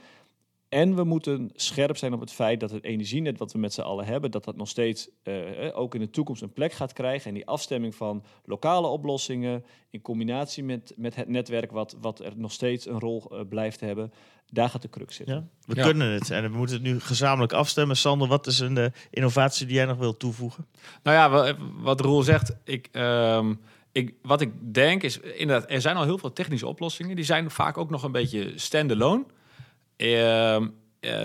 En 0.72 0.94
we 0.94 1.04
moeten 1.04 1.50
scherp 1.54 1.96
zijn 1.96 2.12
op 2.12 2.20
het 2.20 2.32
feit 2.32 2.60
dat 2.60 2.70
het 2.70 2.84
energienet 2.84 3.38
wat 3.38 3.52
we 3.52 3.58
met 3.58 3.72
z'n 3.72 3.80
allen 3.80 4.04
hebben, 4.04 4.30
dat 4.30 4.44
dat 4.44 4.56
nog 4.56 4.68
steeds 4.68 5.08
uh, 5.24 5.34
ook 5.72 5.94
in 5.94 6.00
de 6.00 6.10
toekomst 6.10 6.42
een 6.42 6.52
plek 6.52 6.72
gaat 6.72 6.92
krijgen. 6.92 7.28
En 7.28 7.34
die 7.34 7.46
afstemming 7.46 7.94
van 7.94 8.24
lokale 8.44 8.86
oplossingen 8.86 9.64
in 9.90 10.00
combinatie 10.00 10.64
met, 10.64 10.92
met 10.96 11.14
het 11.14 11.28
netwerk 11.28 11.70
wat, 11.70 11.96
wat 12.00 12.20
er 12.20 12.32
nog 12.36 12.52
steeds 12.52 12.86
een 12.86 12.98
rol 12.98 13.30
uh, 13.32 13.40
blijft 13.48 13.80
hebben, 13.80 14.12
daar 14.50 14.68
gaat 14.68 14.82
de 14.82 14.88
crux 14.88 15.16
zitten. 15.16 15.34
Ja, 15.34 15.44
we 15.66 15.74
Ja. 15.76 15.84
kunnen 15.84 16.08
het 16.12 16.30
en 16.30 16.50
we 16.50 16.56
moeten 16.56 16.76
het 16.76 16.84
nu 16.84 17.00
gezamenlijk 17.00 17.52
afstemmen. 17.52 17.96
Sander, 17.96 18.28
wat 18.28 18.46
is 18.46 18.58
een 18.58 18.76
uh, 18.76 18.86
innovatie 19.10 19.66
die 19.66 19.74
jij 19.76 19.84
nog 19.86 19.98
wilt 19.98 20.18
toevoegen? 20.18 20.66
Nou 21.02 21.16
ja, 21.16 21.30
wa- 21.30 21.56
wat 21.82 22.00
Roel 22.00 22.22
zegt, 22.22 22.56
ik, 22.64 22.88
ehm, 22.92 23.54
ik, 23.92 24.14
wat 24.22 24.40
ik 24.40 24.52
denk 24.74 25.02
is 25.02 25.20
inderdaad, 25.20 25.70
er 25.70 25.80
zijn 25.80 25.96
al 25.96 26.04
heel 26.04 26.18
veel 26.18 26.32
technische 26.32 26.66
oplossingen. 26.66 27.16
Die 27.16 27.24
zijn 27.24 27.50
vaak 27.50 27.78
ook 27.78 27.90
nog 27.90 28.02
een 28.02 28.12
beetje 28.12 28.52
standalone. 28.56 29.24
Eh, 29.24 29.32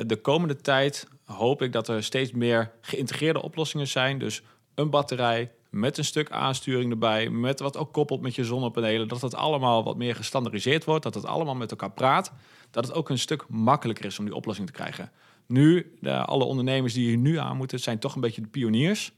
de 0.06 0.20
komende 0.22 0.56
tijd 0.56 1.08
hoop 1.26 1.62
ik 1.62 1.72
dat 1.72 1.88
er 1.88 2.04
steeds 2.04 2.32
meer 2.32 2.72
geïntegreerde 2.82 3.42
oplossingen 3.42 3.88
zijn. 3.88 4.20
Dus 4.20 4.42
een 4.76 4.90
batterij 4.90 5.52
met 5.70 5.98
een 5.98 6.06
stuk 6.06 6.32
aansturing 6.32 6.92
erbij, 6.92 7.30
met 7.30 7.60
wat 7.60 7.78
ook 7.78 7.94
koppelt 7.94 8.22
met 8.22 8.36
je 8.36 8.44
zonnepanelen. 8.44 9.08
Dat 9.08 9.22
het 9.22 9.36
allemaal 9.36 9.84
wat 9.84 9.98
meer 9.98 10.16
gestandardiseerd 10.16 10.84
wordt, 10.84 11.04
dat 11.04 11.14
het 11.14 11.26
allemaal 11.26 11.56
met 11.56 11.72
elkaar 11.72 11.92
praat. 11.92 12.34
Dat 12.72 12.88
het 12.88 12.96
ook 12.96 13.10
een 13.10 13.20
stuk 13.20 13.46
makkelijker 13.48 14.06
is 14.06 14.20
om 14.20 14.26
die 14.26 14.36
oplossing 14.36 14.68
te 14.68 14.74
krijgen. 14.74 15.12
Nu, 15.46 15.98
de, 16.00 16.26
alle 16.26 16.44
ondernemers 16.44 16.94
die 16.94 17.08
hier 17.08 17.18
nu 17.18 17.38
aan 17.38 17.58
moeten, 17.58 17.80
zijn 17.80 18.00
toch 18.00 18.16
een 18.16 18.22
beetje 18.22 18.42
de 18.42 18.48
pioniers. 18.48 19.12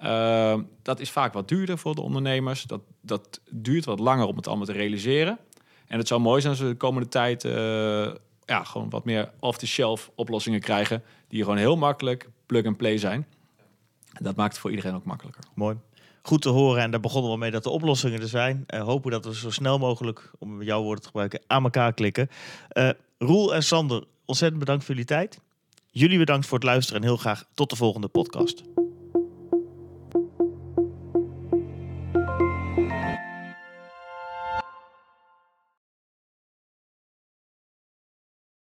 Uh, 0.00 0.58
dat 0.82 1.00
is 1.00 1.10
vaak 1.10 1.32
wat 1.32 1.48
duurder 1.48 1.78
voor 1.78 1.94
de 1.94 2.00
ondernemers. 2.00 2.62
Dat, 2.62 2.80
dat 3.00 3.40
duurt 3.50 3.84
wat 3.84 3.98
langer 3.98 4.26
om 4.26 4.36
het 4.36 4.46
allemaal 4.46 4.66
te 4.66 4.72
realiseren. 4.72 5.38
En 5.86 5.98
het 5.98 6.08
zou 6.08 6.20
mooi 6.20 6.40
zijn 6.40 6.52
als 6.52 6.62
we 6.62 6.68
de 6.68 6.76
komende 6.76 7.08
tijd 7.08 7.44
uh, 7.44 8.10
ja, 8.44 8.64
gewoon 8.64 8.90
wat 8.90 9.04
meer 9.04 9.30
off-the-shelf 9.38 10.10
oplossingen 10.14 10.60
krijgen. 10.60 11.02
Die 11.28 11.42
gewoon 11.42 11.58
heel 11.58 11.76
makkelijk 11.76 12.28
plug-and-play 12.46 12.98
zijn. 12.98 13.26
En 14.12 14.24
dat 14.24 14.36
maakt 14.36 14.52
het 14.52 14.60
voor 14.60 14.70
iedereen 14.70 14.94
ook 14.94 15.04
makkelijker. 15.04 15.44
Mooi. 15.54 15.76
Goed 16.22 16.42
te 16.42 16.48
horen 16.48 16.82
en 16.82 16.90
daar 16.90 17.00
begonnen 17.00 17.30
we 17.30 17.38
mee 17.38 17.50
dat 17.50 17.62
de 17.62 17.70
oplossingen 17.70 18.20
er 18.20 18.28
zijn. 18.28 18.64
Uh, 18.66 18.82
hopen 18.82 19.10
dat 19.10 19.24
we 19.24 19.34
zo 19.34 19.50
snel 19.50 19.78
mogelijk, 19.78 20.30
om 20.38 20.62
jouw 20.62 20.82
woorden 20.82 21.00
te 21.00 21.06
gebruiken, 21.06 21.40
aan 21.46 21.64
elkaar 21.64 21.92
klikken. 21.92 22.28
Uh, 22.72 22.90
Roel 23.18 23.54
en 23.54 23.62
Sander, 23.62 24.04
ontzettend 24.24 24.60
bedankt 24.60 24.84
voor 24.84 24.94
jullie 24.94 25.08
tijd. 25.08 25.40
Jullie 25.90 26.18
bedankt 26.18 26.46
voor 26.46 26.58
het 26.58 26.66
luisteren 26.66 27.00
en 27.00 27.06
heel 27.06 27.16
graag 27.16 27.44
tot 27.54 27.70
de 27.70 27.76
volgende 27.76 28.08
podcast. 28.08 28.62